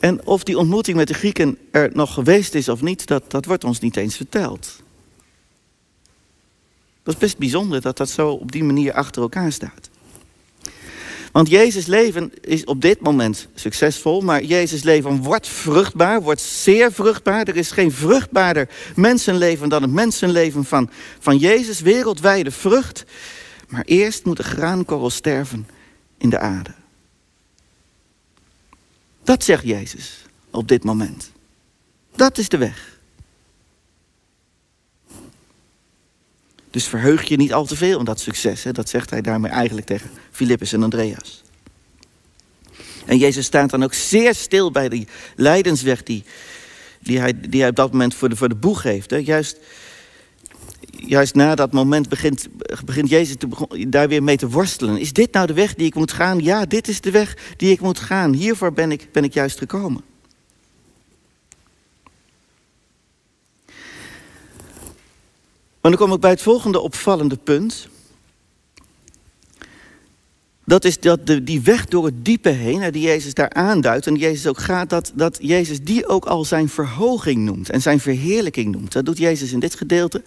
En 0.00 0.26
of 0.26 0.44
die 0.44 0.58
ontmoeting 0.58 0.96
met 0.96 1.08
de 1.08 1.14
Grieken 1.14 1.58
er 1.70 1.90
nog 1.92 2.14
geweest 2.14 2.54
is 2.54 2.68
of 2.68 2.82
niet, 2.82 3.06
dat, 3.06 3.30
dat 3.30 3.44
wordt 3.44 3.64
ons 3.64 3.80
niet 3.80 3.96
eens 3.96 4.16
verteld. 4.16 4.82
Dat 7.02 7.14
is 7.14 7.20
best 7.20 7.38
bijzonder 7.38 7.80
dat 7.80 7.96
dat 7.96 8.10
zo 8.10 8.30
op 8.30 8.52
die 8.52 8.64
manier 8.64 8.92
achter 8.92 9.22
elkaar 9.22 9.52
staat. 9.52 9.90
Want 11.32 11.48
Jezus' 11.48 11.86
leven 11.86 12.32
is 12.40 12.64
op 12.64 12.80
dit 12.80 13.00
moment 13.00 13.48
succesvol, 13.54 14.20
maar 14.20 14.42
Jezus' 14.42 14.82
leven 14.82 15.22
wordt 15.22 15.48
vruchtbaar, 15.48 16.22
wordt 16.22 16.40
zeer 16.40 16.92
vruchtbaar. 16.92 17.48
Er 17.48 17.56
is 17.56 17.70
geen 17.70 17.92
vruchtbaarder 17.92 18.68
mensenleven 18.94 19.68
dan 19.68 19.82
het 19.82 19.90
mensenleven 19.90 20.64
van, 20.64 20.90
van 21.18 21.36
Jezus, 21.36 21.80
wereldwijde 21.80 22.50
vrucht. 22.50 23.04
Maar 23.68 23.84
eerst 23.84 24.24
moet 24.24 24.36
de 24.36 24.42
graankorrel 24.42 25.10
sterven 25.10 25.68
in 26.18 26.30
de 26.30 26.38
aarde. 26.38 26.74
Dat 29.26 29.44
zegt 29.44 29.64
Jezus 29.64 30.24
op 30.50 30.68
dit 30.68 30.84
moment. 30.84 31.30
Dat 32.14 32.38
is 32.38 32.48
de 32.48 32.56
weg. 32.56 32.98
Dus 36.70 36.84
verheug 36.84 37.28
je 37.28 37.36
niet 37.36 37.52
al 37.52 37.66
te 37.66 37.76
veel 37.76 37.98
in 37.98 38.04
dat 38.04 38.20
succes. 38.20 38.62
Hè? 38.62 38.72
Dat 38.72 38.88
zegt 38.88 39.10
hij 39.10 39.20
daarmee 39.20 39.50
eigenlijk 39.50 39.86
tegen 39.86 40.10
Filippus 40.30 40.72
en 40.72 40.82
Andreas. 40.82 41.42
En 43.06 43.18
Jezus 43.18 43.46
staat 43.46 43.70
dan 43.70 43.84
ook 43.84 43.94
zeer 43.94 44.34
stil 44.34 44.70
bij 44.70 44.88
die 44.88 45.08
lijdensweg 45.36 46.02
die, 46.02 46.24
die, 47.00 47.18
hij, 47.18 47.40
die 47.48 47.60
hij 47.60 47.70
op 47.70 47.76
dat 47.76 47.92
moment 47.92 48.14
voor 48.14 48.28
de, 48.28 48.36
voor 48.36 48.48
de 48.48 48.54
boeg 48.54 48.82
heeft. 48.82 49.10
Hè? 49.10 49.16
Juist 49.16 49.56
juist 50.98 51.34
na 51.34 51.54
dat 51.54 51.72
moment 51.72 52.08
begint, 52.08 52.48
begint 52.84 53.08
Jezus 53.08 53.36
te, 53.36 53.88
daar 53.88 54.08
weer 54.08 54.22
mee 54.22 54.36
te 54.36 54.48
worstelen. 54.48 54.98
Is 54.98 55.12
dit 55.12 55.32
nou 55.32 55.46
de 55.46 55.52
weg 55.52 55.74
die 55.74 55.86
ik 55.86 55.94
moet 55.94 56.12
gaan? 56.12 56.40
Ja, 56.40 56.64
dit 56.64 56.88
is 56.88 57.00
de 57.00 57.10
weg 57.10 57.54
die 57.56 57.70
ik 57.70 57.80
moet 57.80 57.98
gaan. 57.98 58.32
Hiervoor 58.32 58.72
ben 58.72 58.92
ik, 58.92 59.08
ben 59.12 59.24
ik 59.24 59.34
juist 59.34 59.58
gekomen. 59.58 60.04
Maar 65.80 65.96
dan 65.96 66.06
kom 66.06 66.12
ik 66.12 66.20
bij 66.20 66.30
het 66.30 66.42
volgende 66.42 66.80
opvallende 66.80 67.36
punt. 67.36 67.88
Dat 70.66 70.84
is 70.84 71.00
dat 71.00 71.26
de, 71.26 71.44
die 71.44 71.60
weg 71.60 71.84
door 71.84 72.04
het 72.04 72.24
diepe 72.24 72.48
heen, 72.48 72.90
die 72.90 73.02
Jezus 73.02 73.34
daar 73.34 73.50
aanduidt 73.52 74.06
en 74.06 74.14
die 74.14 74.22
Jezus 74.22 74.46
ook 74.46 74.58
gaat, 74.58 74.90
dat, 74.90 75.12
dat 75.14 75.38
Jezus 75.40 75.80
die 75.80 76.08
ook 76.08 76.24
al 76.24 76.44
zijn 76.44 76.68
verhoging 76.68 77.44
noemt 77.44 77.70
en 77.70 77.82
zijn 77.82 78.00
verheerlijking 78.00 78.72
noemt. 78.72 78.92
Dat 78.92 79.04
doet 79.04 79.18
Jezus 79.18 79.52
in 79.52 79.58
dit 79.58 79.74
gedeelte, 79.74 80.22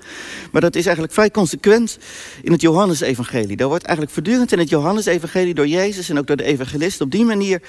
maar 0.52 0.62
dat 0.62 0.76
is 0.76 0.84
eigenlijk 0.84 1.14
vrij 1.14 1.32
consequent 1.32 1.98
in 2.44 2.52
het 2.52 2.62
Johannesevangelie. 2.62 3.58
Daar 3.58 3.68
wordt 3.68 3.84
eigenlijk 3.84 4.16
voortdurend 4.16 4.52
in 4.52 4.60
het 4.60 4.70
Johannesevangelie 4.70 5.54
door 5.54 5.68
Jezus 5.68 6.10
en 6.10 6.18
ook 6.18 6.28
door 6.28 6.36
de 6.36 6.44
evangelist 6.44 7.02
op 7.02 7.12
die 7.12 7.26
manier, 7.26 7.62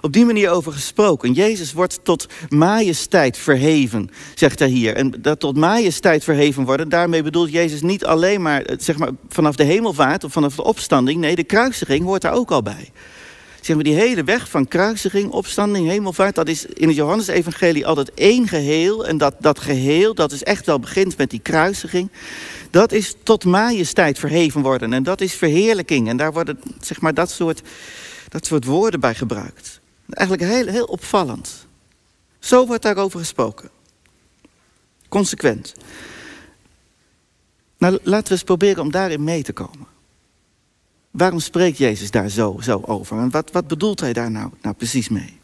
op 0.00 0.12
die 0.12 0.24
manier 0.24 0.50
over 0.50 0.72
gesproken. 0.72 1.32
Jezus 1.32 1.72
wordt 1.72 2.00
tot 2.02 2.26
majesteit 2.48 3.38
verheven, 3.38 4.10
zegt 4.34 4.58
hij 4.58 4.68
hier. 4.68 4.94
En 4.94 5.14
dat 5.20 5.40
tot 5.40 5.56
majesteit 5.56 6.24
verheven 6.24 6.64
worden, 6.64 6.88
daarmee 6.88 7.22
bedoelt 7.22 7.52
Jezus 7.52 7.82
niet 7.82 8.04
alleen 8.04 8.42
maar, 8.42 8.66
zeg 8.78 8.98
maar 8.98 9.10
vanaf 9.28 9.56
de 9.56 9.64
hemelvaart 9.64 10.24
of 10.24 10.32
vanaf 10.32 10.54
de 10.54 10.64
opstanding. 10.64 11.20
Nee, 11.20 11.34
de 11.34 11.44
kruisiging 11.44 12.04
hoort 12.04 12.16
daar 12.22 12.32
ook 12.32 12.50
al 12.50 12.62
bij. 12.62 12.92
Zeg 13.60 13.76
maar, 13.76 13.84
die 13.84 13.94
hele 13.94 14.24
weg 14.24 14.48
van 14.48 14.68
kruisiging, 14.68 15.30
opstanding, 15.30 15.88
hemelvaart, 15.88 16.34
dat 16.34 16.48
is 16.48 16.66
in 16.66 16.88
het 16.88 16.96
Johannesevangelie 16.96 17.86
altijd 17.86 18.14
één 18.14 18.48
geheel. 18.48 19.06
En 19.06 19.18
dat, 19.18 19.34
dat 19.38 19.58
geheel, 19.58 20.14
dat 20.14 20.32
is 20.32 20.42
echt 20.42 20.66
wel 20.66 20.80
begint 20.80 21.16
met 21.16 21.30
die 21.30 21.40
kruisiging. 21.40 22.10
Dat 22.70 22.92
is 22.92 23.14
tot 23.22 23.44
majesteit 23.44 24.18
verheven 24.18 24.62
worden. 24.62 24.92
En 24.92 25.02
dat 25.02 25.20
is 25.20 25.34
verheerlijking. 25.34 26.08
En 26.08 26.16
daar 26.16 26.32
worden, 26.32 26.60
zeg 26.80 27.00
maar, 27.00 27.14
dat 27.14 27.30
soort, 27.30 27.62
dat 28.28 28.46
soort 28.46 28.64
woorden 28.64 29.00
bij 29.00 29.14
gebruikt. 29.14 29.80
Eigenlijk 30.10 30.50
heel, 30.50 30.66
heel 30.66 30.84
opvallend. 30.84 31.66
Zo 32.38 32.66
wordt 32.66 32.82
daarover 32.82 33.18
gesproken. 33.18 33.70
Consequent. 35.08 35.74
Nou, 37.78 37.98
laten 38.02 38.26
we 38.26 38.32
eens 38.32 38.42
proberen 38.42 38.82
om 38.82 38.90
daarin 38.90 39.24
mee 39.24 39.42
te 39.42 39.52
komen. 39.52 39.86
Waarom 41.10 41.40
spreekt 41.40 41.78
Jezus 41.78 42.10
daar 42.10 42.28
zo, 42.28 42.56
zo 42.60 42.82
over? 42.86 43.18
En 43.18 43.30
wat, 43.30 43.50
wat 43.52 43.66
bedoelt 43.66 44.00
hij 44.00 44.12
daar 44.12 44.30
nou, 44.30 44.50
nou 44.62 44.74
precies 44.74 45.08
mee? 45.08 45.36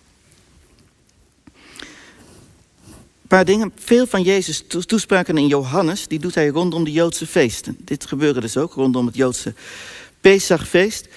Een 3.22 3.30
paar 3.30 3.44
dingen. 3.44 3.72
Veel 3.76 4.06
van 4.06 4.22
Jezus' 4.22 4.64
toespraken 4.86 5.38
in 5.38 5.46
Johannes, 5.46 6.08
die 6.08 6.18
doet 6.18 6.34
hij 6.34 6.48
rondom 6.48 6.84
de 6.84 6.92
Joodse 6.92 7.26
feesten. 7.26 7.76
Dit 7.80 8.06
gebeurde 8.06 8.40
dus 8.40 8.56
ook 8.56 8.72
rondom 8.72 9.06
het 9.06 9.16
Joodse 9.16 9.54
Pesachfeest. 10.20 11.08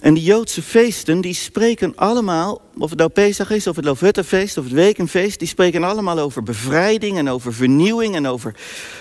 En 0.00 0.14
die 0.14 0.22
Joodse 0.22 0.62
feesten, 0.62 1.20
die 1.20 1.34
spreken 1.34 1.92
allemaal, 1.94 2.60
of 2.78 2.90
het 2.90 2.98
nou 2.98 3.10
Pesach 3.10 3.50
is, 3.50 3.66
of 3.66 3.76
het 3.76 3.84
Lofuttefeest, 3.84 4.58
of 4.58 4.64
het 4.64 4.72
Wekenfeest, 4.72 5.38
die 5.38 5.48
spreken 5.48 5.84
allemaal 5.84 6.18
over 6.18 6.42
bevrijding 6.42 7.18
en 7.18 7.28
over 7.28 7.54
vernieuwing 7.54 8.14
en 8.14 8.26
over, 8.26 8.54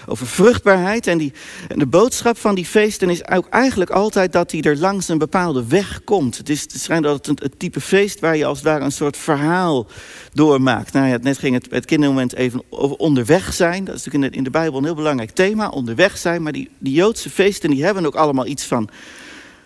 over 0.06 0.28
vruchtbaarheid. 0.28 1.08
En, 1.08 1.18
die, 1.18 1.34
en 1.68 1.80
de 1.80 1.86
boodschap 1.86 2.38
van 2.38 2.56
die 2.56 2.66
feesten 2.66 3.10
is 3.10 3.28
ook 3.28 3.48
eigenlijk 3.50 3.92
altijd 3.92 4.32
dat 4.32 4.52
hij 4.52 4.62
er 4.62 4.78
langs 4.78 5.08
een 5.08 5.18
bepaalde 5.18 5.68
weg 5.68 6.04
komt. 6.04 6.38
Het, 6.38 6.50
is, 6.50 6.62
het 6.62 6.82
schijnt 6.82 7.06
altijd 7.06 7.40
het, 7.40 7.60
type 7.60 7.82
feest 7.82 8.20
waar 8.20 8.38
je 8.38 8.46
als 8.46 8.58
het 8.58 8.68
ware 8.68 8.84
een 8.84 8.92
soort 8.92 9.18
verhaal 9.18 9.88
doormaakt. 10.34 10.94
Nou 10.94 11.08
ja, 11.08 11.18
net 11.22 11.38
ging 11.38 11.54
het, 11.54 11.68
het 11.70 11.86
kindermoment 11.86 12.36
even 12.36 12.64
over 12.70 12.96
onderweg 12.96 13.54
zijn. 13.54 13.84
Dat 13.84 13.96
is 13.96 14.06
natuurlijk 14.06 14.24
in 14.24 14.32
de, 14.32 14.38
in 14.38 14.44
de 14.44 14.60
Bijbel 14.60 14.78
een 14.78 14.86
heel 14.86 14.96
belangrijk 14.96 15.32
thema, 15.32 15.70
onderweg 15.70 16.18
zijn. 16.18 16.44
Maar 16.44 16.52
die, 16.52 16.70
die 16.78 16.94
Joodse 16.94 17.30
feesten 17.30 17.70
die 17.70 17.84
hebben 17.84 18.06
ook 18.06 18.16
allemaal 18.16 18.46
iets 18.46 18.64
van 18.64 18.90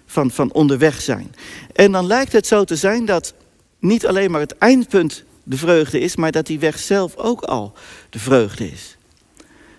van, 0.09 0.31
van 0.31 0.51
onderweg 0.53 1.01
zijn. 1.01 1.35
En 1.73 1.91
dan 1.91 2.07
lijkt 2.07 2.31
het 2.31 2.47
zo 2.47 2.63
te 2.63 2.75
zijn 2.75 3.05
dat 3.05 3.33
niet 3.79 4.07
alleen 4.07 4.31
maar 4.31 4.41
het 4.41 4.57
eindpunt 4.57 5.23
de 5.43 5.57
vreugde 5.57 5.99
is, 5.99 6.15
maar 6.15 6.31
dat 6.31 6.45
die 6.45 6.59
weg 6.59 6.79
zelf 6.79 7.15
ook 7.15 7.41
al 7.41 7.73
de 8.09 8.19
vreugde 8.19 8.71
is. 8.71 8.97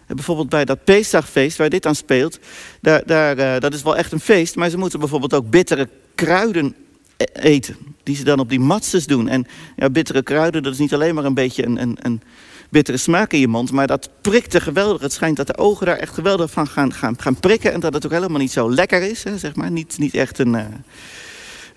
En 0.06 0.16
bijvoorbeeld 0.16 0.48
bij 0.48 0.64
dat 0.64 0.84
Pesachfeest 0.84 1.56
waar 1.56 1.68
dit 1.68 1.86
aan 1.86 1.94
speelt, 1.94 2.38
daar, 2.80 3.02
daar, 3.06 3.38
uh, 3.38 3.58
dat 3.58 3.74
is 3.74 3.82
wel 3.82 3.96
echt 3.96 4.12
een 4.12 4.20
feest, 4.20 4.56
maar 4.56 4.70
ze 4.70 4.78
moeten 4.78 4.98
bijvoorbeeld 4.98 5.34
ook 5.34 5.50
bittere 5.50 5.88
kruiden 6.14 6.74
e-, 7.16 7.24
eten, 7.32 7.76
die 8.02 8.16
ze 8.16 8.24
dan 8.24 8.38
op 8.38 8.48
die 8.48 8.60
matzes 8.60 9.06
doen. 9.06 9.28
En 9.28 9.46
ja, 9.76 9.90
bittere 9.90 10.22
kruiden, 10.22 10.62
dat 10.62 10.72
is 10.72 10.78
niet 10.78 10.94
alleen 10.94 11.14
maar 11.14 11.24
een 11.24 11.34
beetje 11.34 11.66
een, 11.66 11.82
een, 11.82 11.98
een 12.00 12.22
bittere 12.70 12.96
smaak 12.96 13.32
in 13.32 13.40
je 13.40 13.48
mond, 13.48 13.72
maar 13.72 13.86
dat 13.86 14.08
prikt 14.20 14.54
er 14.54 14.62
geweldig. 14.62 15.00
Het 15.00 15.12
schijnt 15.12 15.36
dat 15.36 15.46
de 15.46 15.58
ogen 15.58 15.86
daar 15.86 15.96
echt 15.96 16.14
geweldig 16.14 16.50
van 16.50 16.66
gaan, 16.66 16.92
gaan, 16.92 17.20
gaan 17.20 17.40
prikken 17.40 17.72
en 17.72 17.80
dat 17.80 17.94
het 17.94 18.04
ook 18.04 18.12
helemaal 18.12 18.38
niet 18.38 18.52
zo 18.52 18.70
lekker 18.70 19.02
is, 19.02 19.24
hè, 19.24 19.38
zeg 19.38 19.54
maar. 19.54 19.70
Niet, 19.70 19.98
niet 19.98 20.14
echt 20.14 20.38
een 20.38 20.54
uh, 20.54 20.64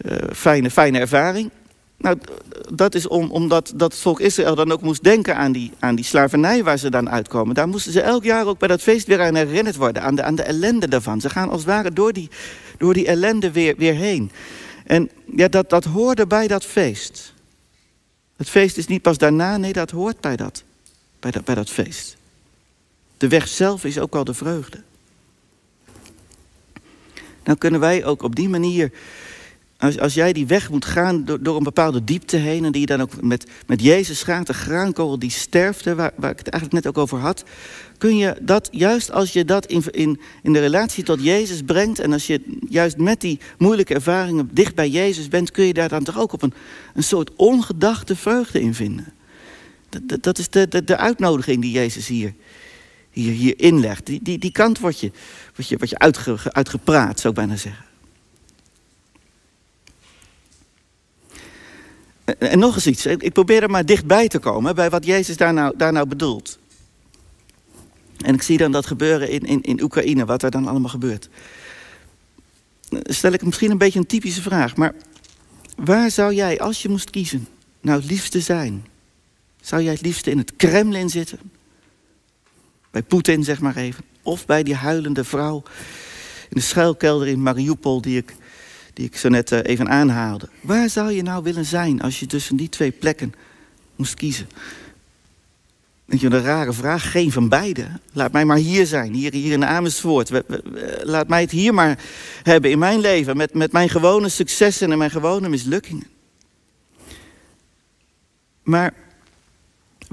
uh, 0.06 0.18
fijne, 0.34 0.72
fijne 0.72 1.00
ervaring. 1.00 1.50
Nou, 1.98 2.18
dat 2.74 2.96
is 2.96 3.08
om, 3.08 3.32
omdat 3.32 3.74
dat 3.76 3.96
volk 3.96 4.20
Israël 4.20 4.56
dan 4.56 4.72
ook 4.72 4.82
moest 4.82 5.04
denken 5.04 5.36
aan 5.36 5.52
die, 5.52 5.72
aan 5.80 5.96
die 5.96 6.06
slavernij 6.06 6.64
waar 6.64 6.78
ze 6.78 6.90
dan 6.90 7.10
uitkomen. 7.10 7.56
Daar 7.56 7.68
moesten 7.68 7.92
ze 7.92 8.02
elk 8.02 8.24
jaar 8.24 8.48
ook 8.48 8.60
bij 8.60 8.68
dat 8.68 8.82
feest 8.82 9.08
weer 9.08 9.22
aan 9.22 9.36
herinnerd 9.36 9.76
worden, 9.76 10.04
aan 10.04 10.16
de, 10.16 10.24
aan 10.24 10.36
de 10.36 10.44
ellende 10.44 10.88
daarvan. 10.88 11.22
Ze 11.22 11.30
gaan 11.30 11.50
als 11.50 11.62
het 11.62 11.70
ware 11.70 11.92
door 11.92 12.14
die, 12.14 12.30
door 12.78 12.94
die 12.94 13.08
ellende 13.08 13.52
weer, 13.52 13.76
weer 13.78 13.94
heen. 13.94 14.32
En 14.86 15.10
ja, 15.36 15.48
dat, 15.48 15.70
dat 15.70 15.84
hoorde 15.84 16.28
bij 16.28 16.48
dat 16.48 16.66
feest. 16.66 17.34
Het 18.38 18.50
feest 18.50 18.78
is 18.78 18.88
niet 18.88 19.02
pas 19.02 19.18
daarna, 19.18 19.58
nee, 19.58 19.74
dat 19.74 19.92
hoort 19.92 20.20
bij 20.22 20.36
dat, 20.36 20.64
bij 21.24 21.32
dat, 21.32 21.44
bij 21.44 21.56
dat 21.56 21.70
feest. 21.70 22.18
De 23.18 23.28
weg 23.28 23.48
zelf 23.48 23.84
is 23.84 24.00
ook 24.00 24.16
al 24.16 24.24
de 24.24 24.34
vreugde. 24.34 24.82
Dan 27.44 27.58
kunnen 27.58 27.80
wij 27.80 28.06
ook 28.06 28.24
op 28.24 28.36
die 28.36 28.50
manier 28.50 28.92
als, 29.78 30.00
als 30.00 30.14
jij 30.14 30.34
die 30.34 30.48
weg 30.48 30.70
moet 30.70 30.86
gaan 30.86 31.26
door, 31.26 31.44
door, 31.44 31.58
een 31.58 31.64
bepaalde 31.64 32.04
diepte 32.04 32.38
heen... 32.38 32.66
en 32.66 32.72
die 32.72 32.82
je 32.82 32.88
dan 32.88 33.02
ook 33.02 33.22
met, 33.22 33.50
met 33.66 33.82
Jezus 33.82 34.24
gaat, 34.24 34.48
de 34.48 34.54
graankorrel 34.54 35.20
die 35.20 35.30
sterfte... 35.30 35.96
Waar, 35.96 36.12
waar 36.16 36.32
ik 36.32 36.38
het 36.38 36.48
eigenlijk 36.48 36.84
net 36.84 36.94
ook 36.96 37.04
over 37.04 37.20
had... 37.20 37.44
kun 37.98 38.18
je 38.18 38.36
dat, 38.42 38.68
juist 38.72 39.12
als 39.12 39.34
je 39.34 39.46
dat 39.46 39.66
in, 39.66 39.84
in, 39.92 40.20
in 40.42 40.54
de 40.54 40.60
relatie 40.60 41.04
tot 41.04 41.24
Jezus 41.24 41.62
brengt... 41.62 42.00
en 42.00 42.14
als 42.14 42.28
je 42.28 42.58
juist 42.70 42.98
met 42.98 43.22
die 43.22 43.40
moeilijke 43.58 43.94
ervaringen 43.94 44.50
dicht 44.52 44.76
bij 44.76 44.90
Jezus 44.90 45.28
bent... 45.28 45.52
kun 45.52 45.66
je 45.66 45.74
daar 45.74 45.90
dan 45.90 46.04
toch 46.04 46.20
ook 46.20 46.34
op 46.34 46.42
een, 46.42 46.54
een 46.94 47.04
soort 47.04 47.32
ongedachte 47.36 48.16
vreugde 48.16 48.62
in 48.62 48.74
vinden. 48.74 49.14
Dat, 50.02 50.24
dat 50.24 50.38
is 50.38 50.50
de, 50.50 50.68
de, 50.68 50.84
de 50.84 50.98
uitnodiging 50.98 51.62
die 51.62 51.72
Jezus 51.72 52.08
hier, 52.08 52.34
hier, 53.12 53.32
hier 53.32 53.60
inlegt. 53.60 54.06
Die, 54.06 54.20
die, 54.24 54.38
die 54.38 54.52
kant 54.52 54.80
wordt 54.80 55.00
je, 55.00 55.12
wordt 55.56 55.70
je, 55.70 55.78
wordt 55.78 55.90
je 55.90 56.00
uitge, 56.00 56.54
uitgepraat, 56.54 57.20
zou 57.20 57.34
ik 57.34 57.40
bijna 57.40 57.56
zeggen. 57.56 57.86
En 62.38 62.60
nog 62.60 62.76
eens 62.76 62.88
iets. 62.88 63.06
Ik 63.06 63.34
probeer 63.34 63.64
er 63.64 63.70
maar 63.70 63.86
dichtbij 63.86 64.28
te 64.28 64.40
komen 64.40 64.76
bij 64.76 64.90
wat 64.90 65.06
Jezus 65.06 65.38
daar 65.38 65.54
nou, 65.54 65.78
daar 65.78 65.92
nou 65.92 66.08
bedoelt. 66.08 66.60
En 68.24 68.34
ik 68.34 68.42
zie 68.42 68.58
dan 68.58 68.72
dat 68.72 68.86
gebeuren 68.86 69.30
in, 69.30 69.42
in, 69.42 69.62
in 69.62 69.82
Oekraïne, 69.82 70.26
wat 70.26 70.44
er 70.44 70.52
dan 70.52 70.68
allemaal 70.68 70.90
gebeurt. 70.90 71.30
Stel 72.90 73.32
ik 73.32 73.46
misschien 73.46 73.72
een 73.72 73.78
beetje 73.78 74.00
een 74.00 74.06
typische 74.06 74.42
vraag, 74.42 74.76
maar 74.76 74.94
waar 75.76 76.12
zou 76.12 76.34
jij, 76.34 76.60
als 76.60 76.82
je 76.82 76.90
moest 76.90 77.10
kiezen, 77.10 77.48
nou 77.82 78.00
het 78.00 78.10
liefste 78.10 78.40
zijn? 78.40 78.86
Zou 79.64 79.82
jij 79.82 79.92
het 79.92 80.02
liefste 80.02 80.32
in 80.32 80.38
het 80.38 80.56
Kremlin 80.56 81.10
zitten? 81.10 81.40
Bij 82.92 83.02
Poetin, 83.02 83.44
zeg 83.44 83.60
maar 83.60 83.76
even. 83.76 84.04
Of 84.22 84.46
bij 84.46 84.64
die 84.64 84.76
huilende 84.76 85.24
vrouw 85.24 85.64
in 86.50 86.58
de 86.58 86.62
schuilkelder 86.62 87.28
in 87.28 87.44
Mariupol, 87.44 88.02
die 88.02 88.18
ik 88.18 88.36
die 88.94 89.06
ik 89.06 89.18
zo 89.18 89.30
net 89.30 89.52
eh, 89.52 89.60
even 89.64 89.90
aanhaalde. 89.90 90.50
Waar 90.62 90.90
zou 90.90 91.12
je 91.12 91.22
nou 91.22 91.44
willen 91.44 91.66
zijn 91.66 92.02
als 92.02 92.20
je 92.20 92.26
tussen 92.26 92.56
die 92.56 92.70
twee 92.70 92.92
plekken 92.92 93.34
moest 93.96 94.14
kiezen? 94.14 94.50
Denk 96.06 96.22
je, 96.22 96.28
een 96.28 96.44
rare 96.44 96.74
vraag. 96.74 97.12
Geen 97.12 97.32
van 97.32 97.50
beide. 97.50 97.88
Laat 98.12 98.32
mij 98.32 98.46
maar 98.46 98.58
hier 98.58 98.86
zijn, 98.86 99.14
hier, 99.14 99.34
hier 99.34 99.52
in 99.52 99.66
Amersfoort. 99.66 100.32
Laat 101.04 101.28
mij 101.28 101.42
het 101.42 101.52
hier 101.52 101.74
maar 101.74 102.00
hebben 102.44 102.72
in 102.72 102.80
mijn 102.80 103.00
leven. 103.00 103.38
Met, 103.38 103.54
met 103.54 103.72
mijn 103.72 103.90
gewone 103.90 104.30
successen 104.30 104.92
en 104.92 104.98
mijn 104.98 105.12
gewone 105.12 105.50
mislukkingen. 105.50 106.08
Maar 108.64 108.94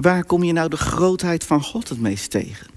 waar 0.01 0.25
kom 0.25 0.43
je 0.43 0.53
nou 0.53 0.69
de 0.69 0.77
grootheid 0.77 1.43
van 1.43 1.63
God 1.63 1.89
het 1.89 1.99
meest 1.99 2.31
tegen? 2.31 2.67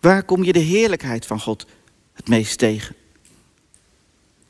Waar 0.00 0.22
kom 0.22 0.44
je 0.44 0.52
de 0.52 0.58
heerlijkheid 0.58 1.26
van 1.26 1.40
God 1.40 1.66
het 2.12 2.28
meest 2.28 2.58
tegen? 2.58 2.94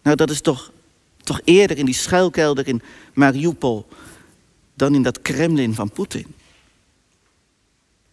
Nou, 0.02 0.16
dat 0.16 0.30
is 0.30 0.40
toch, 0.40 0.72
toch 1.16 1.40
eerder 1.44 1.78
in 1.78 1.84
die 1.84 1.94
schuilkelder 1.94 2.68
in 2.68 2.82
Mariupol 3.14 3.86
dan 4.74 4.94
in 4.94 5.02
dat 5.02 5.22
Kremlin 5.22 5.74
van 5.74 5.90
Poetin. 5.90 6.26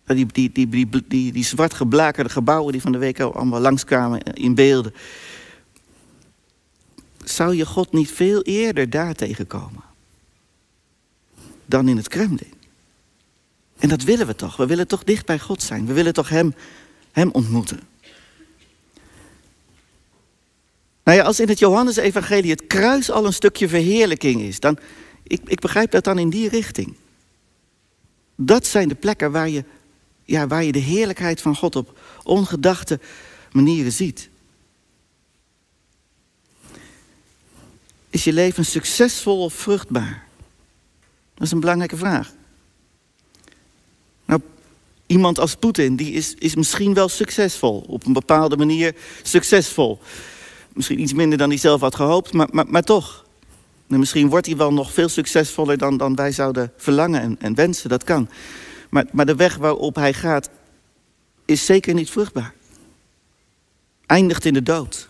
Die, 0.06 0.26
die, 0.26 0.52
die, 0.52 0.70
die, 0.70 0.90
die, 1.08 1.32
die 1.32 1.46
zwart 1.46 1.74
geblakerde 1.74 2.30
gebouwen 2.30 2.72
die 2.72 2.82
van 2.82 2.92
de 2.92 2.98
week 2.98 3.20
allemaal 3.20 3.60
langskwamen 3.60 4.22
in 4.24 4.56
beelden. 4.56 4.94
Zou 7.24 7.56
je 7.56 7.66
God 7.66 7.92
niet 7.92 8.12
veel 8.12 8.42
eerder 8.42 8.90
daar 8.90 9.14
tegenkomen 9.14 9.84
dan 11.66 11.88
in 11.88 11.98
het 11.98 12.08
Kremlin? 12.08 12.55
En 13.78 13.90
dat 13.90 14.04
willen 14.04 14.28
we 14.28 14.36
toch. 14.36 14.56
We 14.56 14.66
willen 14.66 14.88
toch 14.88 15.04
dicht 15.04 15.26
bij 15.26 15.40
God 15.40 15.64
zijn. 15.64 15.86
We 15.86 15.94
willen 15.94 16.14
toch 16.14 16.30
Hem, 16.30 16.54
hem 17.12 17.30
ontmoeten. 17.32 17.80
Nou 21.04 21.18
ja, 21.18 21.24
als 21.24 21.40
in 21.40 21.48
het 21.48 21.60
Johannesevangelie 21.60 22.52
het 22.52 22.68
kruis 22.68 23.12
al 23.12 23.26
een 23.26 23.34
stukje 23.34 23.70
verheerlijking 23.70 24.42
is, 24.42 24.60
dan, 24.60 24.78
ik, 25.24 25.42
ik 25.46 25.60
begrijp 25.60 25.92
dat 25.92 26.04
dan 26.04 26.20
in 26.20 26.30
die 26.30 26.50
richting. 26.50 26.96
Dat 28.36 28.66
zijn 28.66 28.88
de 28.88 28.96
plekken 28.96 29.32
waar 29.32 29.50
je, 29.50 29.64
ja, 30.24 30.48
waar 30.48 30.64
je 30.64 30.72
de 30.72 30.80
heerlijkheid 30.80 31.42
van 31.42 31.56
God 31.56 31.76
op 31.76 32.00
ongedachte 32.24 33.00
manieren 33.52 33.92
ziet. 33.92 34.30
Is 38.10 38.24
je 38.24 38.34
leven 38.34 38.66
succesvol 38.66 39.44
of 39.44 39.54
vruchtbaar? 39.54 40.28
Dat 41.34 41.46
is 41.46 41.52
een 41.52 41.60
belangrijke 41.60 41.98
vraag. 41.98 42.34
Iemand 45.08 45.40
als 45.40 45.56
Poetin, 45.56 45.96
die 45.96 46.14
is, 46.14 46.34
is 46.34 46.56
misschien 46.56 46.94
wel 46.94 47.10
succesvol. 47.10 47.84
Op 47.88 48.06
een 48.06 48.14
bepaalde 48.14 48.58
manier 48.58 48.96
succesvol. 49.24 50.00
Misschien 50.74 51.00
iets 51.02 51.14
minder 51.14 51.38
dan 51.38 51.50
hij 51.50 51.58
zelf 51.58 51.82
had 51.82 51.96
gehoopt, 51.96 52.34
maar, 52.34 52.48
maar, 52.52 52.66
maar 52.68 52.84
toch. 52.84 53.26
En 53.88 54.00
misschien 54.00 54.30
wordt 54.30 54.46
hij 54.46 54.58
wel 54.58 54.74
nog 54.74 54.94
veel 54.94 55.10
succesvoller 55.10 55.78
dan, 55.78 55.98
dan 55.98 56.16
wij 56.16 56.32
zouden 56.32 56.72
verlangen 56.78 57.22
en, 57.22 57.36
en 57.40 57.56
wensen, 57.56 57.90
dat 57.90 58.04
kan. 58.04 58.30
Maar, 58.90 59.06
maar 59.12 59.26
de 59.26 59.36
weg 59.36 59.56
waarop 59.56 59.96
hij 59.96 60.14
gaat 60.14 60.50
is 61.46 61.66
zeker 61.66 61.94
niet 61.94 62.10
vruchtbaar. 62.10 62.54
Eindigt 64.06 64.46
in 64.46 64.54
de 64.54 64.64
dood. 64.64 65.08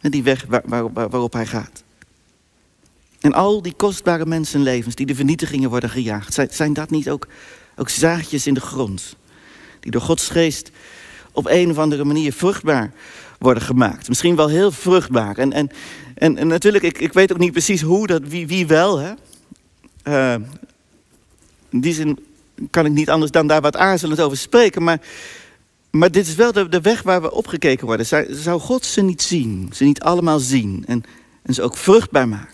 En 0.00 0.10
die 0.10 0.22
weg 0.22 0.44
waar, 0.48 0.92
waarop 0.92 1.32
hij 1.32 1.46
gaat. 1.46 1.82
En 3.20 3.32
al 3.32 3.62
die 3.62 3.74
kostbare 3.76 4.26
mensenlevens 4.26 4.94
die 4.94 5.06
de 5.06 5.14
vernietigingen 5.14 5.70
worden 5.70 5.90
gejaagd, 5.90 6.34
zijn, 6.34 6.48
zijn 6.50 6.72
dat 6.72 6.90
niet 6.90 7.10
ook, 7.10 7.28
ook 7.76 7.88
zaadjes 7.88 8.46
in 8.46 8.54
de 8.54 8.60
grond? 8.60 9.16
Die 9.80 9.90
door 9.90 10.00
Gods 10.00 10.28
geest 10.28 10.70
op 11.32 11.46
een 11.48 11.70
of 11.70 11.78
andere 11.78 12.04
manier 12.04 12.32
vruchtbaar 12.32 12.92
worden 13.38 13.62
gemaakt. 13.62 14.08
Misschien 14.08 14.36
wel 14.36 14.48
heel 14.48 14.70
vruchtbaar. 14.70 15.38
En, 15.38 15.52
en, 15.52 15.70
en, 16.14 16.46
natuurlijk, 16.46 16.84
ik, 16.84 16.98
ik 16.98 17.12
weet 17.12 17.32
ook 17.32 17.38
niet 17.38 17.52
precies 17.52 17.80
hoe, 17.80 18.06
dat, 18.06 18.22
wie, 18.24 18.46
wie 18.46 18.66
wel. 18.66 18.98
Hè? 18.98 19.12
Uh, 20.04 20.46
in 21.68 21.80
die 21.80 21.94
zin 21.94 22.18
kan 22.70 22.86
ik 22.86 22.92
niet 22.92 23.10
anders 23.10 23.30
dan 23.30 23.46
daar 23.46 23.60
wat 23.60 23.76
aarzelend 23.76 24.20
over 24.20 24.36
spreken. 24.36 24.82
Maar, 24.82 25.00
maar 25.90 26.10
dit 26.10 26.26
is 26.26 26.34
wel 26.34 26.52
de, 26.52 26.68
de 26.68 26.80
weg 26.80 27.02
waar 27.02 27.22
we 27.22 27.32
opgekeken 27.32 27.86
worden. 27.86 28.06
Zou, 28.06 28.34
zou 28.34 28.60
God 28.60 28.84
ze 28.84 29.02
niet 29.02 29.22
zien? 29.22 29.70
Ze 29.72 29.84
niet 29.84 30.00
allemaal 30.00 30.38
zien? 30.38 30.84
En, 30.86 31.04
en 31.42 31.54
ze 31.54 31.62
ook 31.62 31.76
vruchtbaar 31.76 32.28
maken? 32.28 32.53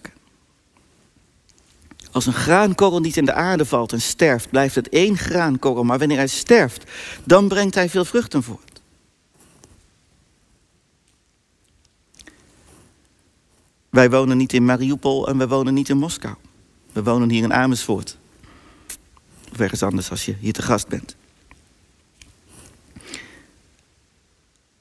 Als 2.12 2.26
een 2.26 2.32
graankorrel 2.32 3.00
niet 3.00 3.16
in 3.16 3.24
de 3.24 3.32
aarde 3.32 3.64
valt 3.64 3.92
en 3.92 4.00
sterft, 4.00 4.50
blijft 4.50 4.74
het 4.74 4.88
één 4.88 5.16
graankorrel. 5.16 5.84
Maar 5.84 5.98
wanneer 5.98 6.16
hij 6.16 6.26
sterft, 6.26 6.90
dan 7.24 7.48
brengt 7.48 7.74
hij 7.74 7.88
veel 7.88 8.04
vruchten 8.04 8.42
voort. 8.42 8.80
Wij 13.88 14.10
wonen 14.10 14.36
niet 14.36 14.52
in 14.52 14.64
Mariupol 14.64 15.28
en 15.28 15.38
we 15.38 15.48
wonen 15.48 15.74
niet 15.74 15.88
in 15.88 15.96
Moskou. 15.96 16.34
We 16.92 17.02
wonen 17.02 17.30
hier 17.30 17.42
in 17.42 17.52
Amersfoort. 17.52 18.16
Of 19.52 19.60
ergens 19.60 19.82
anders 19.82 20.10
als 20.10 20.24
je 20.24 20.36
hier 20.40 20.52
te 20.52 20.62
gast 20.62 20.88
bent. 20.88 21.16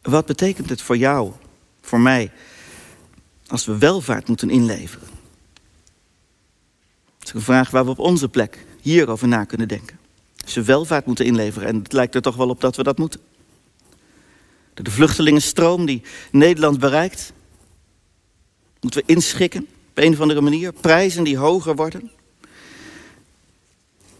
Wat 0.02 0.26
betekent 0.26 0.70
het 0.70 0.82
voor 0.82 0.98
jou, 0.98 1.32
voor 1.82 2.00
mij, 2.00 2.32
als 3.48 3.66
we 3.66 3.78
welvaart 3.78 4.28
moeten 4.28 4.50
inleveren? 4.50 5.19
Een 7.34 7.42
vraag 7.42 7.70
waar 7.70 7.86
we 7.86 7.92
op 7.92 8.00
onze 8.00 8.30
plek 8.30 8.66
hierover 8.82 9.28
na 9.28 9.44
kunnen 9.44 9.68
denken. 9.68 10.00
We 10.54 10.64
welvaart 10.64 11.06
moeten 11.06 11.26
inleveren, 11.26 11.68
en 11.68 11.76
het 11.76 11.94
lijkt 11.94 12.16
er 12.16 12.22
toch 12.22 12.36
wel 12.36 12.50
op 12.50 12.62
dat 12.62 12.76
we 12.76 12.84
dat 12.84 12.98
moeten. 12.98 13.20
De 14.74 14.92
vluchtelingenstroom 14.92 15.86
die 15.86 16.02
Nederland 16.32 16.80
bereikt, 16.80 17.34
Moeten 18.82 19.02
we 19.06 19.14
inschikken 19.14 19.68
op 19.90 19.98
een 19.98 20.14
of 20.14 20.20
andere 20.20 20.42
manier? 20.42 20.74
Prijzen 20.74 21.24
die 21.24 21.38
hoger 21.38 21.76
worden? 21.76 22.12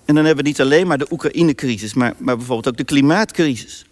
En 0.06 0.16
dan 0.16 0.26
hebben 0.26 0.44
we 0.44 0.50
niet 0.50 0.62
alleen 0.62 0.88
maar 0.88 0.98
de 0.98 1.12
Oekraïne-crisis, 1.12 1.94
maar, 1.94 2.14
maar 2.18 2.38
bijvoorbeeld 2.38 2.68
ook 2.68 2.78
de 2.78 2.84
klimaatcrisis. 2.94 3.86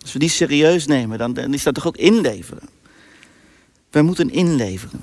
Als 0.00 0.12
we 0.12 0.18
die 0.18 0.28
serieus 0.28 0.86
nemen, 0.86 1.18
dan, 1.18 1.32
dan 1.32 1.54
is 1.54 1.62
dat 1.62 1.74
toch 1.74 1.86
ook 1.86 1.96
inleveren. 1.96 2.68
Wij 3.90 4.02
moeten 4.02 4.30
inleveren. 4.30 5.00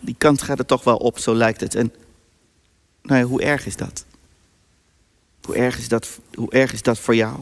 Die 0.00 0.14
kant 0.18 0.42
gaat 0.42 0.58
er 0.58 0.66
toch 0.66 0.84
wel 0.84 0.96
op, 0.96 1.18
zo 1.18 1.34
lijkt 1.34 1.60
het. 1.60 1.74
En 1.74 1.92
nou 3.06 3.20
ja, 3.20 3.26
hoe 3.26 3.42
erg 3.42 3.66
is 3.66 3.76
dat? 3.76 4.04
Hoe 5.44 5.56
erg 5.56 5.78
is 5.78 5.88
dat, 5.88 6.18
hoe 6.34 6.50
erg 6.50 6.72
is 6.72 6.82
dat 6.82 6.98
voor 6.98 7.14
jou? 7.14 7.38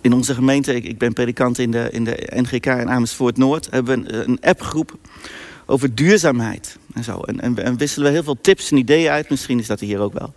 In 0.00 0.12
onze 0.12 0.34
gemeente, 0.34 0.74
ik, 0.74 0.98
ben 0.98 1.12
predikant 1.12 1.58
in 1.58 1.70
de, 1.70 1.88
in 1.92 2.04
de 2.04 2.32
NGK 2.34 2.66
in 2.66 2.88
Amersfoort 2.88 3.36
Noord, 3.36 3.70
hebben 3.70 4.04
we 4.04 4.12
een, 4.12 4.40
appgroep 4.40 4.98
over 5.66 5.94
duurzaamheid 5.94 6.78
en 6.94 7.04
zo. 7.04 7.20
En, 7.20 7.40
en, 7.40 7.64
en, 7.64 7.76
wisselen 7.76 8.06
we 8.06 8.12
heel 8.12 8.22
veel 8.22 8.40
tips 8.40 8.70
en 8.70 8.76
ideeën 8.76 9.10
uit. 9.10 9.30
Misschien 9.30 9.58
is 9.58 9.66
dat 9.66 9.80
hier 9.80 9.98
ook 9.98 10.12
wel. 10.12 10.34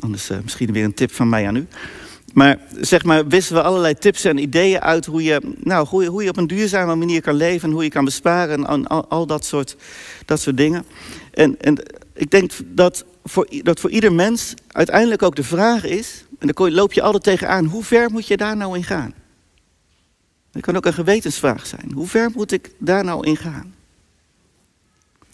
Anders 0.00 0.30
uh, 0.30 0.38
misschien 0.42 0.72
weer 0.72 0.84
een 0.84 0.94
tip 0.94 1.12
van 1.12 1.28
mij 1.28 1.46
aan 1.46 1.56
u. 1.56 1.66
Maar 2.32 2.58
zeg 2.80 3.04
maar, 3.04 3.26
wisselen 3.26 3.62
we 3.62 3.68
allerlei 3.68 3.94
tips 3.94 4.24
en 4.24 4.38
ideeën 4.38 4.80
uit 4.80 5.06
hoe 5.06 5.22
je, 5.22 5.54
nou, 5.58 5.86
hoe 5.86 6.02
je, 6.02 6.08
hoe 6.08 6.22
je 6.22 6.28
op 6.28 6.36
een 6.36 6.46
duurzame 6.46 6.94
manier 6.94 7.20
kan 7.20 7.34
leven, 7.34 7.68
en 7.68 7.74
hoe 7.74 7.84
je 7.84 7.90
kan 7.90 8.04
besparen 8.04 8.66
en 8.66 8.86
al, 8.86 9.26
dat, 9.26 9.44
soort, 9.44 9.76
dat 10.24 10.40
soort 10.40 10.56
dingen. 10.56 10.84
En, 11.30 11.60
en 11.60 11.82
ik 12.14 12.30
denk 12.30 12.52
dat 12.64 13.04
voor, 13.24 13.48
dat 13.62 13.80
voor 13.80 13.90
ieder 13.90 14.12
mens 14.12 14.54
uiteindelijk 14.68 15.22
ook 15.22 15.36
de 15.36 15.44
vraag 15.44 15.84
is, 15.84 16.24
en 16.38 16.48
dan 16.48 16.72
loop 16.72 16.92
je 16.92 17.02
altijd 17.02 17.22
tegenaan, 17.22 17.64
hoe 17.64 17.84
ver 17.84 18.10
moet 18.10 18.26
je 18.26 18.36
daar 18.36 18.56
nou 18.56 18.76
in 18.76 18.84
gaan? 18.84 19.14
Dat 20.50 20.62
kan 20.62 20.76
ook 20.76 20.86
een 20.86 20.92
gewetensvraag 20.92 21.66
zijn. 21.66 21.92
Hoe 21.94 22.06
ver 22.06 22.30
moet 22.34 22.52
ik 22.52 22.70
daar 22.78 23.04
nou 23.04 23.26
in 23.26 23.36
gaan? 23.36 23.74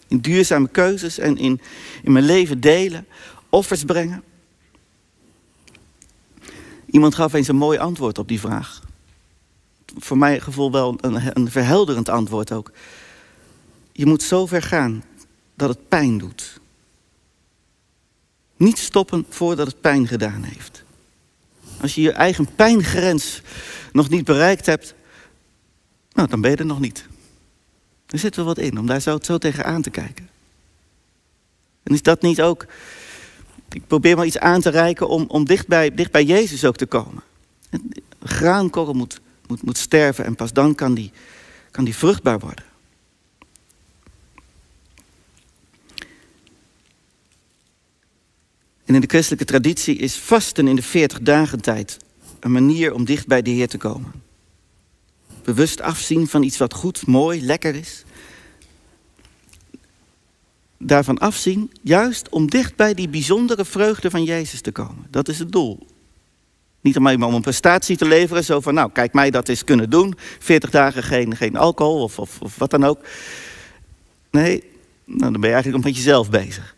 In 0.07 0.19
duurzame 0.19 0.67
keuzes 0.67 1.17
en 1.17 1.37
in, 1.37 1.61
in 2.03 2.11
mijn 2.11 2.25
leven 2.25 2.59
delen, 2.59 3.05
offers 3.49 3.83
brengen. 3.83 4.23
Iemand 6.95 7.15
gaf 7.15 7.33
eens 7.33 7.47
een 7.47 7.55
mooi 7.55 7.77
antwoord 7.77 8.17
op 8.17 8.27
die 8.27 8.39
vraag. 8.39 8.81
Voor 9.97 10.17
mijn 10.17 10.41
gevoel 10.41 10.71
wel 10.71 10.97
een, 11.01 11.37
een 11.37 11.51
verhelderend 11.51 12.09
antwoord 12.09 12.51
ook. 12.51 12.71
Je 13.91 14.05
moet 14.05 14.23
zo 14.23 14.45
ver 14.45 14.61
gaan 14.61 15.03
dat 15.55 15.69
het 15.69 15.87
pijn 15.87 16.17
doet. 16.17 16.59
Niet 18.57 18.77
stoppen 18.77 19.25
voordat 19.29 19.67
het 19.67 19.81
pijn 19.81 20.07
gedaan 20.07 20.43
heeft. 20.43 20.83
Als 21.81 21.95
je 21.95 22.01
je 22.01 22.11
eigen 22.11 22.55
pijngrens 22.55 23.41
nog 23.91 24.09
niet 24.09 24.25
bereikt 24.25 24.65
hebt, 24.65 24.93
nou, 26.11 26.27
dan 26.27 26.41
ben 26.41 26.51
je 26.51 26.57
er 26.57 26.65
nog 26.65 26.79
niet. 26.79 27.07
Er 28.05 28.19
zit 28.19 28.35
wel 28.35 28.45
wat 28.45 28.57
in 28.57 28.79
om 28.79 28.85
daar 28.85 29.01
zo, 29.01 29.17
zo 29.21 29.37
tegenaan 29.37 29.81
te 29.81 29.89
kijken. 29.89 30.29
En 31.83 31.93
is 31.93 32.01
dat 32.01 32.21
niet 32.21 32.41
ook 32.41 32.65
ik 33.69 33.87
probeer 33.87 34.15
maar 34.15 34.25
iets 34.25 34.39
aan 34.39 34.61
te 34.61 34.69
reiken 34.69 35.07
om, 35.07 35.25
om 35.27 35.45
dicht, 35.45 35.67
bij, 35.67 36.23
Jezus 36.23 36.65
ook 36.65 36.75
te 36.75 36.85
komen. 36.85 37.23
Een 37.69 37.93
graankorrel 38.23 38.93
moet, 38.93 39.19
moet, 39.47 39.63
moet 39.63 39.77
sterven 39.77 40.25
en 40.25 40.35
pas 40.35 40.53
dan 40.53 40.75
kan 40.75 40.93
die, 40.93 41.11
kan 41.71 41.83
die 41.83 41.95
vruchtbaar 41.95 42.39
worden. 42.39 42.65
En 48.85 48.95
in 48.95 49.01
de 49.01 49.07
christelijke 49.07 49.45
traditie 49.45 49.95
is 49.95 50.15
vasten 50.15 50.67
in 50.67 50.75
de 50.75 50.81
40 50.81 51.19
dagen 51.19 51.61
tijd 51.61 51.97
een 52.39 52.51
manier 52.51 52.93
om 52.93 53.05
dicht 53.05 53.27
bij 53.27 53.41
de 53.41 53.49
Heer 53.49 53.67
te 53.67 53.77
komen. 53.77 54.11
Bewust 55.43 55.81
afzien 55.81 56.27
van 56.27 56.43
iets 56.43 56.57
wat 56.57 56.73
goed, 56.73 57.07
mooi, 57.07 57.45
lekker 57.45 57.75
is 57.75 58.04
daarvan 60.77 61.17
afzien, 61.17 61.71
juist 61.81 62.29
om 62.29 62.49
dicht 62.49 62.75
bij 62.75 62.93
die 62.93 63.09
bijzondere 63.09 63.65
vreugde 63.65 64.09
van 64.09 64.23
Jezus 64.23 64.61
te 64.61 64.71
komen. 64.71 65.07
Dat 65.09 65.27
is 65.27 65.39
het 65.39 65.51
doel. 65.51 65.87
Niet 66.81 66.97
alleen 66.97 67.19
maar 67.19 67.27
om 67.27 67.33
een 67.33 67.41
prestatie 67.41 67.97
te 67.97 68.07
leveren, 68.07 68.43
zo 68.43 68.59
van, 68.59 68.73
nou, 68.73 68.91
kijk 68.91 69.13
mij 69.13 69.31
dat 69.31 69.49
eens 69.49 69.63
kunnen 69.63 69.89
doen. 69.89 70.15
40 70.39 70.69
dagen 70.69 71.03
geen, 71.03 71.35
geen 71.35 71.55
alcohol 71.55 72.03
of, 72.03 72.19
of, 72.19 72.41
of 72.41 72.55
wat 72.57 72.69
dan 72.69 72.83
ook. 72.83 72.99
Nee, 74.31 74.63
nou, 75.05 75.31
dan 75.31 75.41
ben 75.41 75.49
je 75.49 75.55
eigenlijk 75.55 75.85
met 75.85 75.95
jezelf 75.95 76.29
bezig. 76.29 76.75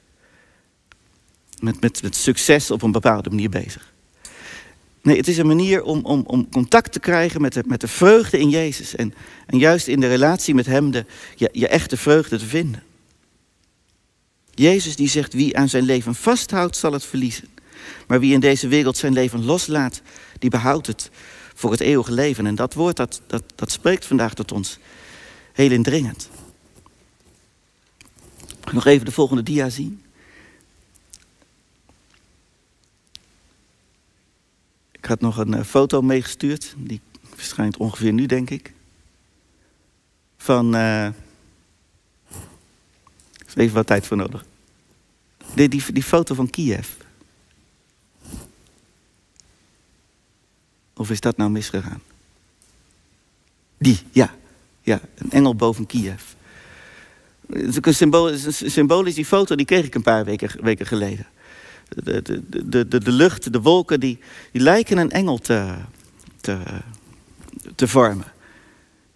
Met, 1.60 1.82
met, 1.82 2.02
met 2.02 2.16
succes 2.16 2.72
op 2.72 2.82
een 2.82 2.92
bepaalde 2.92 3.30
manier 3.30 3.50
bezig. 3.50 3.94
Nee, 5.02 5.18
het 5.18 5.28
is 5.28 5.38
een 5.38 5.48
manier 5.48 5.84
om, 5.84 6.06
om, 6.06 6.24
om 6.26 6.50
contact 6.50 6.92
te 6.92 7.00
krijgen 7.00 7.42
met 7.42 7.54
de, 7.54 7.64
met 7.66 7.82
de 7.82 7.88
vreugde 7.88 8.40
in 8.40 8.50
Jezus. 8.50 8.96
En, 8.96 9.14
en 9.46 9.58
juist 9.58 9.88
in 9.88 10.00
de 10.00 10.08
relatie 10.08 10.56
met 10.56 10.66
Hem 10.66 10.92
de, 10.92 11.06
je, 11.36 11.50
je 11.52 11.68
echte 11.68 11.98
vreugde 11.98 12.38
te 12.38 12.46
vinden. 12.46 12.84
Jezus 14.58 14.96
die 14.96 15.10
zegt, 15.10 15.34
wie 15.34 15.58
aan 15.58 15.70
zijn 15.70 15.84
leven 15.84 16.16
vasthoudt, 16.16 16.76
zal 16.76 16.92
het 16.92 17.06
verliezen. 17.06 17.48
Maar 18.08 18.20
wie 18.20 18.34
in 18.34 18.40
deze 18.40 18.68
wereld 18.68 18.98
zijn 18.98 19.14
leven 19.14 19.46
loslaat, 19.46 20.02
die 20.40 20.50
behoudt 20.50 20.88
het 20.88 21.10
voor 21.54 21.72
het 21.72 21.80
eeuwige 21.80 22.12
leven. 22.12 22.46
En 22.46 22.56
dat 22.56 22.74
woord, 22.74 22.96
dat, 22.96 23.22
dat, 23.28 23.44
dat 23.56 23.72
spreekt 23.72 24.06
vandaag 24.06 24.34
tot 24.34 24.52
ons 24.52 24.80
heel 25.54 25.72
indringend. 25.72 26.30
Nog 28.72 28.86
even 28.86 29.06
de 29.06 29.12
volgende 29.12 29.44
dia 29.44 29.70
zien. 29.70 30.02
Ik 34.92 35.06
had 35.06 35.22
nog 35.22 35.38
een 35.38 35.54
eh, 35.54 35.64
foto 35.64 36.02
meegestuurd. 36.02 36.74
Die 36.78 37.02
verschijnt 37.36 37.78
ongeveer 37.78 38.14
nu, 38.14 38.26
denk 38.26 38.50
ik. 38.50 38.74
Van... 40.38 40.76
Uh, 40.76 41.10
even 43.58 43.76
wat 43.76 43.88
tijd 43.88 44.08
voor 44.08 44.18
nodig. 44.18 44.46
Die, 45.54 45.70
die, 45.70 45.92
die 45.92 46.04
foto 46.04 46.36
van 46.36 46.50
Kiev. 46.50 46.88
Of 50.96 51.10
is 51.10 51.20
dat 51.20 51.38
nou 51.38 51.50
misgegaan? 51.50 52.02
Die, 53.78 54.00
ja. 54.12 54.36
Ja, 54.82 55.02
een 55.18 55.32
engel 55.32 55.56
boven 55.56 55.86
Kiev. 55.86 56.22
Het 57.52 57.86
is 57.86 58.00
een 58.02 58.72
symbolisch, 58.72 59.16
die 59.16 59.26
foto, 59.26 59.56
die 59.56 59.66
kreeg 59.66 59.86
ik 59.86 59.96
een 59.96 60.02
paar 60.02 60.26
weken, 60.26 60.64
weken 60.64 60.86
geleden. 60.86 61.28
De, 61.90 62.22
de, 62.22 62.44
de, 62.50 62.88
de, 62.88 63.00
de 63.00 63.12
lucht, 63.12 63.54
de 63.54 63.62
wolken, 63.62 64.00
die, 64.00 64.20
die 64.52 64.62
lijken 64.62 64.98
een 64.98 65.12
engel 65.12 65.38
te, 65.38 65.76
te, 66.42 66.58
te 67.76 67.88
vormen. 67.88 68.32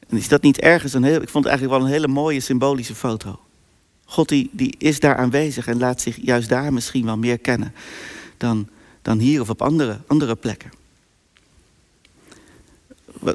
En 0.07 0.17
is 0.17 0.27
dat 0.27 0.41
niet 0.41 0.59
ergens 0.59 0.93
een 0.93 1.03
heel... 1.03 1.21
Ik 1.21 1.29
vond 1.29 1.43
het 1.43 1.53
eigenlijk 1.53 1.77
wel 1.79 1.87
een 1.87 1.93
hele 1.93 2.13
mooie 2.13 2.39
symbolische 2.39 2.95
foto. 2.95 3.39
God 4.11 4.29
die, 4.29 4.75
is 4.77 4.99
daar 4.99 5.15
aanwezig 5.15 5.67
en 5.67 5.77
laat 5.77 6.01
zich 6.01 6.17
juist 6.21 6.49
daar 6.49 6.73
misschien 6.73 7.05
wel 7.05 7.17
meer 7.17 7.37
kennen 7.37 7.73
dan, 8.37 8.69
dan 9.01 9.19
hier 9.19 9.41
of 9.41 9.49
op 9.49 9.61
andere, 9.61 9.99
andere 10.07 10.35
plekken. 10.35 10.71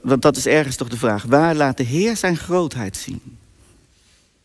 Want 0.02 0.22
dat 0.22 0.36
is 0.36 0.46
ergens 0.46 0.76
toch 0.76 0.88
de 0.88 0.96
vraag. 0.96 1.22
Waar 1.22 1.54
laat 1.54 1.76
de 1.76 1.82
Heer 1.82 2.16
zijn 2.16 2.36
grootheid 2.36 2.96
zien? 2.96 3.20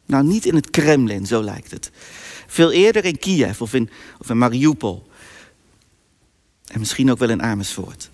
Nou, 0.06 0.24
niet 0.24 0.46
in 0.46 0.56
het 0.56 0.70
Kremlin, 0.70 1.26
zo 1.26 1.44
lijkt 1.44 1.72
het. 1.72 1.92
Veel 2.48 2.72
eerder 2.72 3.06
in 3.06 3.20
Kiev 3.20 3.62
of 3.62 3.74
in, 3.74 3.90
of 4.20 4.30
in 4.30 4.38
Mariupol. 4.38 5.10
En 6.66 6.80
misschien 6.80 7.12
ook 7.12 7.20
wel 7.20 7.30
in 7.30 7.42
Amersfoort. 7.42 8.10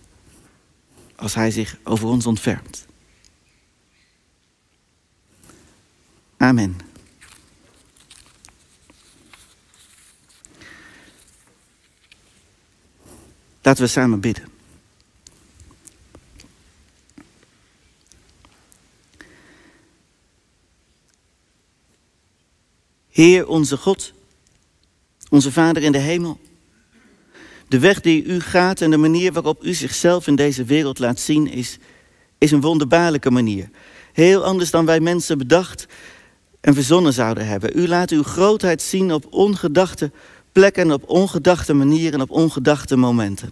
Als 1.16 1.34
hij 1.34 1.52
zich 1.52 1.78
over 1.84 2.08
ons 2.08 2.26
ontfermt. 2.26 2.86
Amen. 6.38 6.88
Laten 13.68 13.84
we 13.84 13.90
samen 13.90 14.20
bidden. 14.20 14.48
Heer 23.10 23.48
onze 23.48 23.78
God, 23.78 24.14
onze 25.30 25.52
Vader 25.52 25.84
in 25.84 25.92
de 25.92 25.98
hemel. 25.98 26.40
De 27.68 27.80
weg 27.80 28.02
die 28.02 28.24
u 28.24 28.40
gaat 28.40 28.82
en 28.82 28.92
de 28.92 28.98
manier 28.98 29.32
waarop 29.32 29.64
u 29.64 29.74
zichzelf 29.74 30.28
in 30.28 30.36
deze 30.36 30.64
wereld 30.64 31.00
laat 31.00 31.20
zien 31.20 31.48
is, 31.48 31.78
is 32.38 32.52
een 32.52 32.62
wonderbaarlijke 32.62 33.32
manier. 33.32 33.70
Heel 34.14 34.44
anders 34.44 34.72
dan 34.72 34.86
wij 34.86 35.00
mensen 35.00 35.38
bedacht 35.38 35.86
en 36.62 36.74
verzonnen 36.74 37.14
zouden 37.14 37.48
hebben. 37.48 37.80
U 37.80 37.88
laat 37.88 38.12
uw 38.12 38.24
grootheid 38.24 38.82
zien 38.82 39.14
op 39.14 39.26
ongedachte 39.30 40.12
plekken, 40.58 40.92
op 40.92 41.10
ongedachte 41.10 41.74
manieren, 41.74 42.22
op 42.22 42.32
ongedachte 42.32 42.96
momenten. 42.96 43.52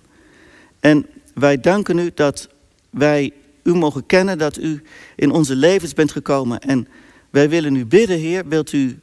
En 0.80 1.06
wij 1.34 1.60
danken 1.60 1.98
u 1.98 2.12
dat 2.14 2.50
wij 2.90 3.32
u 3.64 3.74
mogen 3.74 4.06
kennen, 4.06 4.38
dat 4.38 4.58
u 4.58 4.82
in 5.16 5.32
onze 5.32 5.56
levens 5.56 5.94
bent 5.94 6.12
gekomen. 6.12 6.60
En 6.60 6.88
wij 7.30 7.50
willen 7.50 7.76
u 7.76 7.86
bidden, 7.86 8.18
Heer, 8.18 8.48
wilt 8.48 8.72
u 8.72 9.00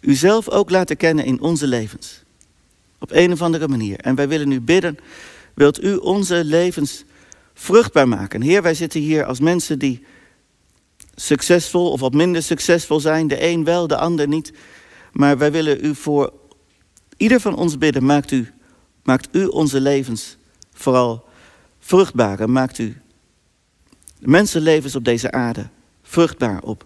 uzelf 0.00 0.48
ook 0.48 0.70
laten 0.70 0.96
kennen 0.96 1.24
in 1.24 1.40
onze 1.40 1.66
levens. 1.66 2.22
Op 2.98 3.10
een 3.12 3.32
of 3.32 3.42
andere 3.42 3.68
manier. 3.68 3.98
En 3.98 4.14
wij 4.14 4.28
willen 4.28 4.48
nu 4.48 4.60
bidden, 4.60 4.98
wilt 5.54 5.82
u 5.82 5.94
onze 5.94 6.44
levens 6.44 7.04
vruchtbaar 7.54 8.08
maken? 8.08 8.42
Heer, 8.42 8.62
wij 8.62 8.74
zitten 8.74 9.00
hier 9.00 9.24
als 9.24 9.40
mensen 9.40 9.78
die 9.78 10.04
succesvol 11.14 11.90
of 11.90 12.00
wat 12.00 12.14
minder 12.14 12.42
succesvol 12.42 13.00
zijn. 13.00 13.28
De 13.28 13.42
een 13.42 13.64
wel, 13.64 13.86
de 13.86 13.96
ander 13.96 14.28
niet. 14.28 14.52
Maar 15.12 15.38
wij 15.38 15.52
willen 15.52 15.84
u 15.84 15.94
voor 15.94 16.32
ieder 17.16 17.40
van 17.40 17.56
ons 17.56 17.78
bidden. 17.78 18.04
Maakt 18.04 18.30
u, 18.30 18.52
maakt 19.02 19.28
u 19.32 19.46
onze 19.46 19.80
levens 19.80 20.36
vooral 20.72 21.24
vruchtbaar. 21.78 22.40
En 22.40 22.52
maakt 22.52 22.78
u 22.78 22.96
mensenlevens 24.18 24.94
op 24.94 25.04
deze 25.04 25.32
aarde 25.32 25.68
vruchtbaar 26.02 26.62
op, 26.62 26.84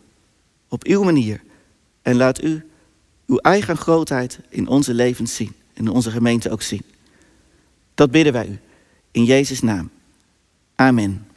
op 0.68 0.84
uw 0.84 1.02
manier. 1.02 1.42
En 2.02 2.16
laat 2.16 2.42
u 2.42 2.64
uw 3.26 3.36
eigen 3.36 3.76
grootheid 3.76 4.38
in 4.48 4.68
onze 4.68 4.94
levens 4.94 5.34
zien. 5.34 5.52
In 5.72 5.88
onze 5.88 6.10
gemeente 6.10 6.50
ook 6.50 6.62
zien. 6.62 6.82
Dat 7.94 8.10
bidden 8.10 8.32
wij 8.32 8.48
u. 8.48 8.58
In 9.10 9.24
Jezus' 9.24 9.60
naam. 9.60 9.90
Amen. 10.74 11.29